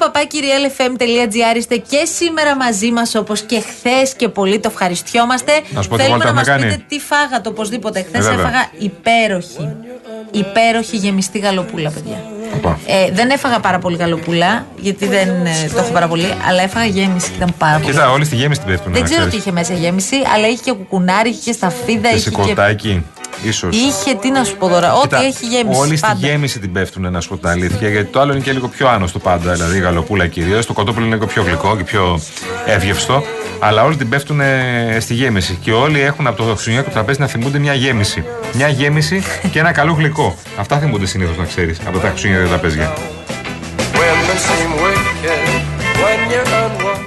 Λοιπόν, 0.08 0.28
στούντιο 0.30 0.98
παπάκυριαλfm.gr 0.98 1.58
είστε 1.58 1.78
και 1.78 2.06
σήμερα 2.16 2.56
μαζί 2.56 2.92
μας 2.92 3.16
όπως 3.16 3.42
και 3.42 3.60
χθες 3.62 4.14
και 4.16 4.28
πολύ 4.28 4.60
το 4.60 4.70
ευχαριστιόμαστε. 4.72 5.52
Να 5.70 5.82
σου 5.82 5.90
πω 5.90 5.96
τι 5.96 6.02
Θέλουμε 6.02 6.18
βόλτα 6.24 6.32
να 6.34 6.40
μας 6.40 6.48
έχουμε 6.48 6.64
πείτε 6.66 6.76
κάνει. 6.76 6.86
τι 6.88 7.00
φάγατε 7.00 7.50
οπωσδήποτε. 7.50 8.06
Χθες 8.08 8.26
Ε, 8.26 8.30
βέβαια. 8.30 8.46
έφαγα 8.48 8.70
υπέροχη. 8.78 9.76
Υπέροχη 10.32 10.96
γεμιστή 10.98 11.40
γαλοπούλα, 11.40 11.90
παιδιά. 11.90 12.24
Οπα. 12.56 12.80
Ε, 12.86 13.12
δεν 13.12 13.30
έφαγα 13.30 13.60
πάρα 13.60 13.80
πολύ 13.80 13.98
γαλοπούλα, 13.98 14.66
γιατί 14.80 15.06
δεν 15.08 15.28
ε, 15.30 15.70
το 15.74 15.80
έχω 15.80 15.92
πάρα 15.92 16.08
πολύ, 16.08 16.34
αλλά 16.48 16.62
έφαγα 16.62 16.86
γέμιση 16.86 17.30
και 17.30 17.36
ήταν 17.36 17.54
πάρα 17.58 17.78
πολύ. 17.80 17.92
Κοίτα, 17.92 18.12
όλοι 18.12 18.26
στη 18.26 18.36
γέμιση 18.36 18.60
την 18.60 18.70
πέφτουν. 18.70 18.92
Δεν 18.94 19.02
να 19.02 19.08
ξέρω 19.08 19.22
τι 19.24 19.28
ξέρεις. 19.28 19.46
είχε 19.46 19.54
μέσα 19.56 19.74
γέμιση, 19.74 20.16
αλλά 20.36 20.48
είχε 20.48 20.62
και 20.64 20.72
κουκουνάρι, 20.72 21.30
είχε 21.30 21.40
και 21.44 21.52
σταφίδα, 21.52 22.10
Και 22.10 22.16
είχε 22.16 22.30
και. 22.30 23.02
Σηκωτάκι. 23.42 23.48
Ίσως. 23.48 23.76
Είχε, 23.76 24.16
τι 24.22 24.32
να 24.32 24.44
σου 24.44 24.58
πω 24.58 24.68
τώρα, 24.68 24.94
ό,τι 24.94 25.08
Κοίτα, 25.08 25.24
έχει 25.24 25.46
γέμιση. 25.46 25.80
Όλοι 25.80 25.98
στη 25.98 26.08
πάντα. 26.08 26.28
γέμιση 26.28 26.60
την 26.60 26.72
πέφτουν, 26.72 27.12
να 27.12 27.22
σου 27.22 27.30
πω 27.30 27.38
την 27.38 27.48
αλήθεια. 27.48 27.90
Γιατί 27.90 28.12
το 28.12 28.20
άλλο 28.20 28.32
είναι 28.34 28.42
και 28.42 28.52
λίγο 28.52 28.68
πιο 28.68 28.88
άνοστο 28.88 29.20
πάντα. 29.20 29.54
Δηλαδή 29.54 29.78
η 29.78 29.80
γαλοπούλα 29.80 30.28
κυρίως. 30.28 30.66
Το 30.66 30.74
κοτόπουλο 30.74 31.06
είναι 31.06 31.14
λίγο 31.16 31.28
πιο 31.28 31.44
γλυκό 31.44 31.78
και 31.78 31.84
πιο 31.84 32.20
εύγευστο. 32.66 33.24
Αλλά 33.60 33.84
όλοι 33.84 33.96
την 33.96 34.10
πέφτουν 34.10 34.40
ε, 34.40 34.98
στη 35.00 35.14
γέμιση. 35.14 35.58
Και 35.62 35.72
όλοι 35.72 36.02
έχουν 36.02 36.28
από 36.28 36.38
το 36.38 36.44
χριστουγεννιάτικο 36.44 36.94
τραπέζι 36.94 37.20
να 37.20 37.28
θυμούνται 37.28 37.60
μια 37.60 37.74
γέμιση. 37.74 38.24
Μια 38.54 38.68
γέμιση 38.68 39.24
και 39.52 39.60
ένα 39.60 39.72
καλό 39.72 39.94
γλυκό. 39.94 40.36
Αυτά 40.58 40.78
θυμούνται 40.78 41.06
συνήθως 41.06 41.38
να 41.38 41.46
ξέρεις 41.46 41.78
από 41.88 42.00
τα 42.00 42.08
χριστουγεννιάτικα 42.08 42.58
τραπέζια. 42.58 42.94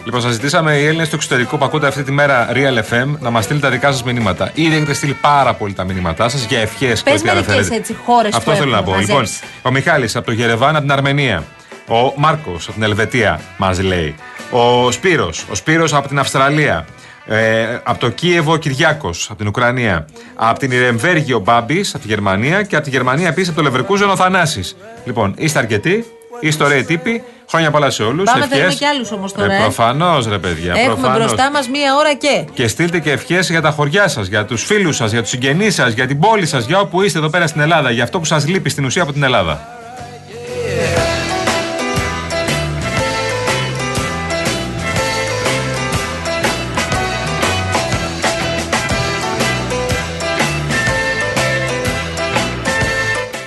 Λοιπόν, 0.05 0.21
σας 0.21 0.33
ζητήσαμε 0.33 0.77
οι 0.77 0.87
Έλληνες 0.87 1.09
του 1.09 1.15
εξωτερικού 1.15 1.59
που 1.59 1.65
ακούτε 1.65 1.87
αυτή 1.87 2.03
τη 2.03 2.13
μέρα 2.13 2.49
Real 2.53 2.79
FM 2.93 3.07
να 3.21 3.31
μας 3.31 3.45
στείλετε 3.45 3.67
τα 3.67 3.73
δικά 3.73 3.93
σας 3.93 4.03
μηνύματα. 4.03 4.51
Ήδη 4.55 4.75
έχετε 4.77 4.93
στείλει 4.95 5.13
πάρα 5.21 5.55
πολύ 5.55 5.73
τα 5.73 5.85
μηνύματά 5.85 6.29
σας 6.29 6.45
για 6.45 6.59
ευχές 6.61 7.03
Πες 7.03 7.21
που 7.21 7.27
μερικές 7.27 7.31
αναφέρετε. 7.49 7.75
έτσι 7.75 7.97
χώρες 8.05 8.35
Αυτό 8.35 8.51
που 8.51 8.57
θέλω 8.57 8.71
να 8.71 8.77
έχουν 8.77 8.85
πω. 8.89 8.91
μαζέψει. 8.99 9.15
Λοιπόν, 9.15 9.27
ο 9.63 9.71
Μιχάλης 9.71 10.17
από 10.17 10.27
το 10.27 10.33
Γερεβάν 10.33 10.71
από 10.71 10.81
την 10.81 10.93
Αρμενία. 10.93 11.45
Ο 11.89 12.13
Μάρκος 12.17 12.65
από 12.65 12.73
την 12.73 12.83
Ελβετία 12.83 13.41
μας 13.57 13.81
λέει. 13.83 14.15
Ο 14.51 14.91
Σπύρος, 14.91 15.45
ο 15.51 15.55
Σπύρος 15.55 15.95
από 15.95 16.09
την 16.09 16.19
Αυστραλία. 16.19 16.87
Ε, 17.27 17.65
από 17.83 17.99
το 17.99 18.09
Κίεβο 18.09 18.53
ο 18.53 18.57
Κυριάκος 18.57 19.27
από 19.29 19.39
την 19.39 19.47
Ουκρανία. 19.47 20.07
Από 20.35 20.59
την 20.59 20.71
Ιρεμβέργη 20.71 21.33
ο 21.33 21.39
Μπάμπης 21.39 21.95
από 21.95 22.03
τη 22.03 22.09
Γερμανία. 22.09 22.63
Και 22.63 22.77
από 22.77 22.85
τη 22.85 22.91
Γερμανία 22.91 23.29
επίσης 23.29 23.49
από 23.49 23.57
το 23.57 23.63
Λεβερκούζεν 23.63 24.11
ο 24.11 24.17
Θανάσης. 24.17 24.77
Λοιπόν, 25.05 25.35
είστε 25.37 25.59
αρκετοί, 25.59 26.05
είστε 26.41 26.65
ωραίοι 26.65 26.85
τύποι. 26.85 27.23
Χρόνια 27.51 27.71
πολλά 27.71 27.91
σε 27.91 28.03
όλους. 28.03 28.25
Πάμε, 28.25 28.47
θέλουμε 28.47 28.73
κι 28.73 28.85
άλλους 28.85 29.13
όμως 29.13 29.33
τώρα, 29.33 29.55
ε. 29.55 29.59
Προφανώς, 29.61 30.27
ρε 30.27 30.39
παιδιά. 30.39 30.73
Έχουμε 30.77 30.95
προφανώς. 30.95 31.19
μπροστά 31.19 31.51
μας 31.51 31.69
μία 31.69 31.97
ώρα 31.97 32.15
και. 32.15 32.45
Και 32.55 32.69
στείλτε 32.69 32.99
και 32.99 33.11
ευχές 33.11 33.51
για 33.51 33.61
τα 33.61 33.71
χωριά 33.71 34.09
σας, 34.09 34.27
για 34.27 34.45
τους 34.45 34.65
φίλους 34.65 34.97
σας, 34.97 35.11
για 35.11 35.21
τους 35.21 35.31
συγγενείς 35.31 35.75
σας, 35.75 35.93
για 35.93 36.07
την 36.07 36.19
πόλη 36.19 36.47
σας, 36.47 36.67
για 36.67 36.81
όπου 36.81 37.03
είστε 37.03 37.19
εδώ 37.19 37.29
πέρα 37.29 37.47
στην 37.47 37.61
Ελλάδα, 37.61 37.91
για 37.91 38.03
αυτό 38.03 38.19
που 38.19 38.25
σας 38.25 38.47
λείπει 38.47 38.69
στην 38.69 38.85
ουσία 38.85 39.03
από 39.03 39.13
την 39.13 39.23
Ελλάδα. 39.23 39.69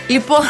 Λοιπόν, 0.08 0.46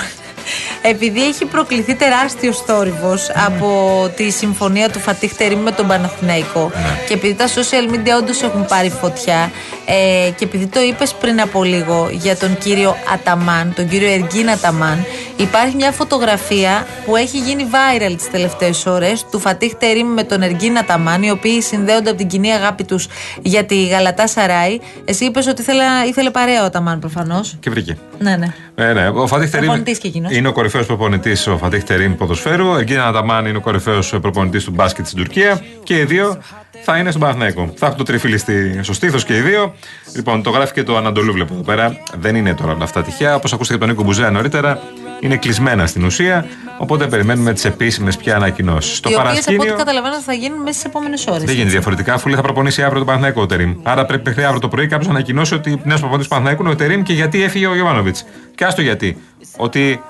επειδή 0.86 1.24
έχει 1.24 1.46
προκληθεί 1.46 1.96
τεράστιο 1.96 2.54
θόρυβος 2.54 3.32
από 3.46 3.69
τη 4.15 4.30
συμφωνία 4.30 4.89
του 4.89 5.00
Φατίχ 5.00 5.36
Τερίμ 5.36 5.60
με 5.60 5.72
τον 5.72 5.88
Παναθηναϊκό 5.88 6.72
και 7.08 7.13
επειδή 7.13 7.34
τα 7.34 7.48
social 7.48 7.93
media 7.93 8.22
όντως 8.22 8.41
έχουν 8.41 8.65
πάρει 8.65 8.89
φωτιά 8.89 9.52
ε, 9.86 10.30
και 10.36 10.43
επειδή 10.43 10.67
το 10.67 10.82
είπες 10.82 11.13
πριν 11.13 11.41
από 11.41 11.63
λίγο 11.63 12.10
για 12.12 12.38
τον 12.38 12.58
κύριο 12.58 12.96
Αταμάν, 13.13 13.74
τον 13.76 13.88
κύριο 13.88 14.10
Εργίν 14.10 14.50
Αταμάν, 14.50 15.06
υπάρχει 15.38 15.76
μια 15.76 15.91
φωτογραφία 15.91 16.88
που 17.06 17.15
έχει 17.15 17.38
γίνει 17.38 17.67
viral 17.72 18.13
τις 18.17 18.32
τελευταίες 18.32 18.86
ώρες 18.86 19.26
του 19.32 19.39
Φατίχ 19.39 19.74
Τερίμ 19.74 20.08
με 20.08 20.24
τον 20.24 20.41
Εργίν 20.41 20.78
Αταμάν, 20.78 21.24
οι 21.24 21.32
οποίοι 21.32 21.62
συνδέονται 21.62 22.10
από 22.10 22.17
την 22.17 22.28
κοινή 22.28 22.54
αγάπη 22.54 22.84
τους 22.84 23.08
για 23.41 23.63
τη 23.63 23.88
Γαλατά 23.88 24.28
Σαράι. 24.28 24.80
Εσύ 25.06 25.26
είπες 25.26 25.48
ότι 25.48 25.62
ήθελε, 25.62 25.84
ήθελε 26.08 26.30
παρέα 26.30 26.62
ο 26.62 26.65
Αταμάν 26.65 27.00
προφανώς. 27.00 27.58
Και 27.60 27.69
βρήκε. 27.69 27.98
Ναι, 28.19 28.36
ναι. 28.36 28.54
Ε, 28.76 28.94
ναι. 28.94 29.08
Ο 29.08 29.28
Φατίχ 29.28 29.50
Τερίμ 29.50 29.66
Προπονητής 29.66 29.98
και 29.98 30.08
εκείνος. 30.08 30.32
είναι 30.36 30.48
ο 30.48 30.52
κορυφαίος 30.52 30.86
προπονητής 30.86 31.48
ο 31.48 31.58
Φατίχ 31.58 31.84
Τερίμ 31.84 32.16
ποδοσφαίρου. 32.16 32.76
Εργίνα 32.76 33.04
Ναταμάν 33.04 33.46
είναι 33.46 33.58
ο 33.58 33.62
κορυφαίος 33.62 34.16
προπονητής 34.22 34.64
του 34.64 34.72
μπάσκετ 34.72 35.06
στην 35.06 35.18
Τουρκία. 35.18 35.62
Και 35.84 36.00
οι 36.00 36.04
δύο 36.04 36.38
θα 36.84 36.98
είναι 36.98 37.10
στον 37.10 37.22
Παναθηναϊκό. 37.22 37.74
Θα 37.76 37.86
έχουν 37.86 37.98
το 37.98 38.04
τριφύλι 38.04 38.38
στη, 38.38 38.80
στο 38.82 38.94
στήθος 38.94 39.26
και 39.26 39.38
οι 39.38 39.42
δύο. 39.42 39.74
Λοιπόν, 40.16 40.44
το 40.44 40.50
γράφει 40.50 40.74
και 40.74 40.84
το 40.84 40.98
Ανατολού, 40.98 41.34
βλέπω 41.34 41.54
εδώ 41.54 41.64
πέρα. 41.64 41.98
Δεν 42.20 42.36
είναι 42.36 42.54
τώρα 42.54 42.74
όλα 42.74 42.84
αυτά 42.84 43.02
τυχαία. 43.02 43.36
Όπως 43.36 43.54
ακούσατε 43.54 43.74
και 43.74 43.80
τον 43.80 43.90
Νίκο 43.90 44.04
Μπουζέα 44.04 44.32
νωρίτερα, 44.32 44.82
είναι 45.20 45.38
κλεισμένα 45.38 45.86
στην 45.88 46.06
ουσία. 46.06 46.46
Οπότε 46.84 47.08
περιμένουμε 47.08 47.54
τις 47.54 47.65
επίσημες 47.65 48.17
πια 48.17 48.36
ανακοινώσεις. 48.36 49.00
Το 49.00 49.10
οι 49.10 49.15
οποίες 49.15 49.28
από 49.28 49.38
ό,τι 49.38 49.56
παρασκήνιο. 49.56 49.76
καταλαβαίνω 49.78 50.22
θα 50.22 50.34
γίνουν 50.34 50.58
μέσα 50.60 50.74
στις 50.74 50.86
επόμενες 50.86 51.28
ώρες. 51.28 51.43
Δεν 51.43 51.54
γίνεται 51.56 51.72
διαφορετικά, 51.72 52.13
αφού 52.13 52.28
λέει 52.28 52.36
θα 52.36 52.41
προπονήσει 52.41 52.82
αύριο 52.82 52.98
τον 52.98 53.06
Παναθηναϊκό 53.08 53.41
ο 53.41 53.46
Τερήμ. 53.46 53.76
Άρα 53.84 54.06
πρέπει 54.06 54.24
μέχρι 54.26 54.43
αύριο 54.43 54.60
το 54.60 54.67
πρωί 54.67 54.88
κάποιος 54.88 55.08
να 55.08 55.13
ανακοινώσει 55.13 55.54
ότι 55.54 55.82
νέος 55.84 56.00
προπονητής 56.00 56.28
του 56.28 56.34
Παναθηναϊκού 56.36 56.63
είναι 56.63 56.72
ο 56.72 56.76
Τερήμ 56.76 57.04
και 57.04 57.13
γιατί 57.13 57.43
έφυγε 57.43 57.67
ο 57.67 57.76
Γιωβάνοβιτς. 57.76 58.26
Και 58.56 58.65
άστο 58.65 58.82
γιατί. 58.82 59.17
Ότι 59.58 60.02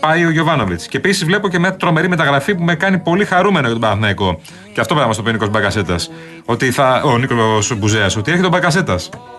πάει 0.00 0.24
ο 0.24 0.30
Γιωβάνοβιτς. 0.30 0.86
Και 0.86 0.96
επίσης 0.96 1.24
βλέπω 1.24 1.48
και 1.48 1.58
μια 1.58 1.76
τρομερή 1.76 2.08
μεταγραφή 2.08 2.54
που 2.54 2.62
με 2.62 2.74
κάνει 2.74 2.98
πολύ 2.98 3.24
χαρούμενο 3.24 3.66
για 3.66 3.72
τον 3.72 3.80
Παναθηναϊκό. 3.80 4.40
Και 4.72 4.80
αυτό 4.80 4.94
πρέπει 4.94 5.00
να 5.00 5.06
μας 5.06 5.16
το 5.16 5.22
πει 5.22 5.28
ο 5.28 5.32
Νίκος 5.32 5.48
Μπακασέτα. 5.48 5.96
Ότι 6.44 6.70
θα. 6.70 7.02
Ο 7.04 7.18
Νίκος 7.18 7.78
Μπουζέας. 7.78 8.16
Ότι 8.16 8.30
έρχεται 8.30 8.48
ο 8.48 8.50
Μπακασέτα. 8.50 8.98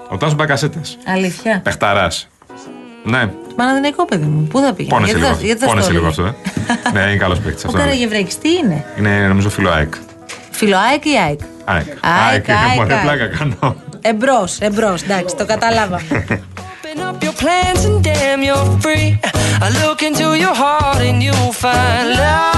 Ο 0.10 0.18
Τάσος 0.18 0.36
Μπακασέτα. 0.36 0.82
Αλήθεια. 1.06 1.62
Πεχταράς. 1.64 2.28
Ναι, 3.06 3.30
Παναδημαϊκό 3.56 4.06
παιδί 4.06 4.26
μου, 4.26 4.48
πού 4.48 4.60
θα 4.60 4.74
πήγαινε; 4.74 4.94
πόνεσε 4.96 5.12
γιατί 5.12 5.26
λίγο. 5.26 5.38
θα- 5.40 5.46
γιατί 5.46 5.60
θα 5.62 5.68
Πόνεσε 5.68 5.86
στο 5.92 5.94
λίγο 5.94 6.06
έλεγες. 6.08 6.26
αυτό, 6.26 6.90
ε. 6.90 6.92
ναι, 6.94 7.10
είναι 7.10 7.18
καλός 7.18 7.40
παίκτης 7.40 7.64
Ο 7.64 7.68
αυτός. 7.68 7.82
Καραγευρέκης 7.84 8.38
τι 8.38 8.50
είναι; 8.54 8.86
Είναι 8.98 9.28
νομίζω 9.28 9.50
φιλό 9.50 9.70
ΑΕΚ. 9.70 9.94
Φιλοάικ 10.52 11.06
ή 11.06 11.10
ΑΕΚ; 11.26 11.40
ΑΕΚ. 11.66 11.86
ΑΕΚ, 12.02 12.50
ΑΕΚ, 12.50 12.76
Μωρέ, 12.78 12.94
ΑΕΚ. 12.94 13.02
πλάκα 13.04 13.26
κάνω. 13.26 13.76
Εμπρός, 14.02 14.58
εμπρός, 14.60 15.02
εντάξει, 15.04 15.36
το 15.36 15.46
κατάλαβα. 15.46 16.02
up 17.12 17.24
your 17.28 17.36
plans 17.44 17.82
and 17.90 17.98
damn 18.08 18.42
you're 18.48 18.68
free. 18.86 19.10
I 19.66 19.68
look 19.82 20.00
into 20.08 20.28
your 20.44 20.56
heart 20.64 21.00
and 21.10 21.20
you'll 21.26 21.54
find 21.64 22.08
love, 22.24 22.24
love, 22.24 22.55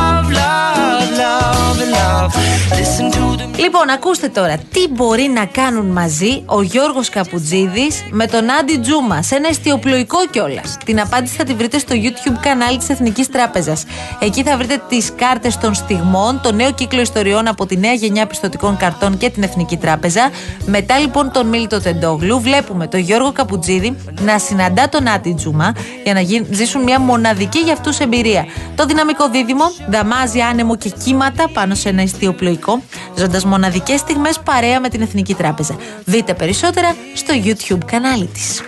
Λοιπόν, 3.60 3.90
ακούστε 3.90 4.28
τώρα, 4.28 4.58
τι 4.58 4.88
μπορεί 4.88 5.32
να 5.34 5.46
κάνουν 5.46 5.86
μαζί 5.86 6.44
ο 6.46 6.62
Γιώργος 6.62 7.10
Καπουτζίδης 7.10 8.04
με 8.12 8.28
τον 8.28 8.52
Άντι 8.52 8.78
Τζούμα 8.80 9.22
σε 9.22 9.36
ένα 9.36 9.48
εστιοπλοϊκό 9.48 10.18
κιόλας. 10.32 10.78
Την 10.86 11.00
απάντηση 11.00 11.36
θα 11.36 11.44
τη 11.44 11.54
βρείτε 11.54 11.78
στο 11.80 11.96
YouTube 11.96 12.38
κανάλι 12.42 12.78
της 12.78 12.90
Εθνικής 12.90 13.30
Τράπεζας. 13.30 13.84
Εκεί 14.20 14.44
θα 14.44 14.58
βρείτε 14.58 14.82
τις 14.90 15.12
κάρτες 15.16 15.58
των 15.58 15.74
στιγμών, 15.74 16.40
το 16.44 16.52
νέο 16.52 16.72
κύκλο 16.74 17.02
ιστοριών 17.02 17.48
από 17.48 17.66
τη 17.66 17.78
νέα 17.78 17.94
γενιά 17.94 18.28
πιστοτικών 18.28 18.78
καρτών 18.78 19.18
και 19.18 19.30
την 19.30 19.44
Εθνική 19.44 19.78
Τράπεζα. 19.78 20.30
Μετά 20.66 20.98
λοιπόν 20.98 21.32
τον 21.32 21.48
Μίλτο 21.48 21.82
Τεντόγλου, 21.82 22.40
βλέπουμε 22.40 22.88
τον 22.88 23.00
Γιώργο 23.00 23.32
Καπουτζίδη 23.32 23.98
να 24.22 24.40
συναντά 24.40 24.90
τον 24.90 25.08
Άντι 25.08 25.34
Τζούμα 25.34 25.74
για 26.04 26.14
να 26.14 26.20
γι- 26.20 26.46
ζήσουν 26.52 26.84
μια 26.84 27.00
μοναδική 27.00 27.60
για 27.60 27.74
αυτούς 27.74 28.00
εμπειρία. 28.00 28.46
Το 28.76 28.86
δυναμικό 28.86 29.30
δίδυμο 29.30 29.64
δαμάζει 29.90 30.40
άνεμο 30.40 30.76
και 30.76 30.90
κύματα 31.04 31.50
πάνω 31.54 31.76
σε 31.76 31.90
ένα 31.90 32.02
εστιοπλοϊκό, 32.02 32.82
ζώντας 33.16 33.46
μοναδικές 33.48 34.00
στιγμές 34.00 34.40
παρέα 34.40 34.80
με 34.80 34.90
την 34.90 35.02
Εθνική 35.02 35.34
Τράπεζα. 35.34 35.76
Δείτε 36.06 36.34
περισσότερα 36.34 36.96
στο 37.14 37.34
YouTube 37.44 37.86
κανάλι 37.86 38.26
της. 38.26 38.62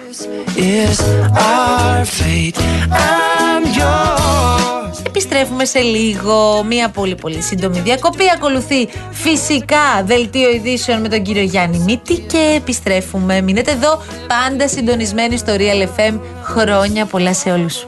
is 0.60 1.00
our 1.34 2.06
fate. 2.20 2.58
I'm 2.92 3.64
yours. 3.80 5.02
Επιστρέφουμε 5.08 5.66
σε 5.66 5.80
λίγο. 5.80 6.64
Μία 6.64 6.90
πολύ 6.90 7.16
πολύ 7.16 7.42
σύντομη 7.42 7.80
διακοπή. 7.80 8.24
Ακολουθεί 8.36 8.90
φυσικά 9.12 10.04
δελτίο 10.06 10.50
ειδήσεων 10.52 11.02
με 11.02 11.08
τον 11.08 11.24
κύριο 11.24 11.44
Γιάννη 11.44 11.78
Μίτη 11.78 12.18
και 12.18 12.54
επιστρέφουμε. 12.56 13.42
Μείνετε 13.42 13.72
εδώ 13.72 14.02
πάντα 14.28 14.68
συντονισμένοι 14.68 15.38
στο 15.38 15.56
Real 15.58 16.00
FM. 16.00 16.20
Χρόνια 16.44 17.06
πολλά 17.06 17.34
σε 17.34 17.52
όλους. 17.52 17.88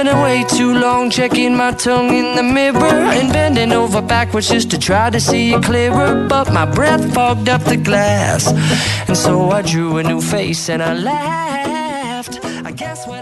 Spending 0.00 0.22
way 0.22 0.44
too 0.44 0.72
long 0.72 1.10
checking 1.10 1.54
my 1.54 1.72
tongue 1.72 2.08
in 2.08 2.34
the 2.34 2.42
mirror 2.42 3.02
and 3.18 3.30
bending 3.34 3.70
over 3.70 4.00
backwards 4.00 4.48
just 4.48 4.70
to 4.70 4.78
try 4.78 5.10
to 5.10 5.20
see 5.20 5.52
it 5.52 5.62
clearer. 5.62 6.26
But 6.26 6.50
my 6.50 6.64
breath 6.64 7.12
fogged 7.12 7.50
up 7.50 7.62
the 7.64 7.76
glass, 7.76 8.50
and 9.08 9.16
so 9.16 9.50
I 9.50 9.60
drew 9.60 9.98
a 9.98 10.02
new 10.02 10.22
face 10.22 10.70
and 10.70 10.82
I 10.82 10.94
laughed. 10.94 12.42
I 12.64 12.72
guess 12.72 13.06
what 13.06 13.19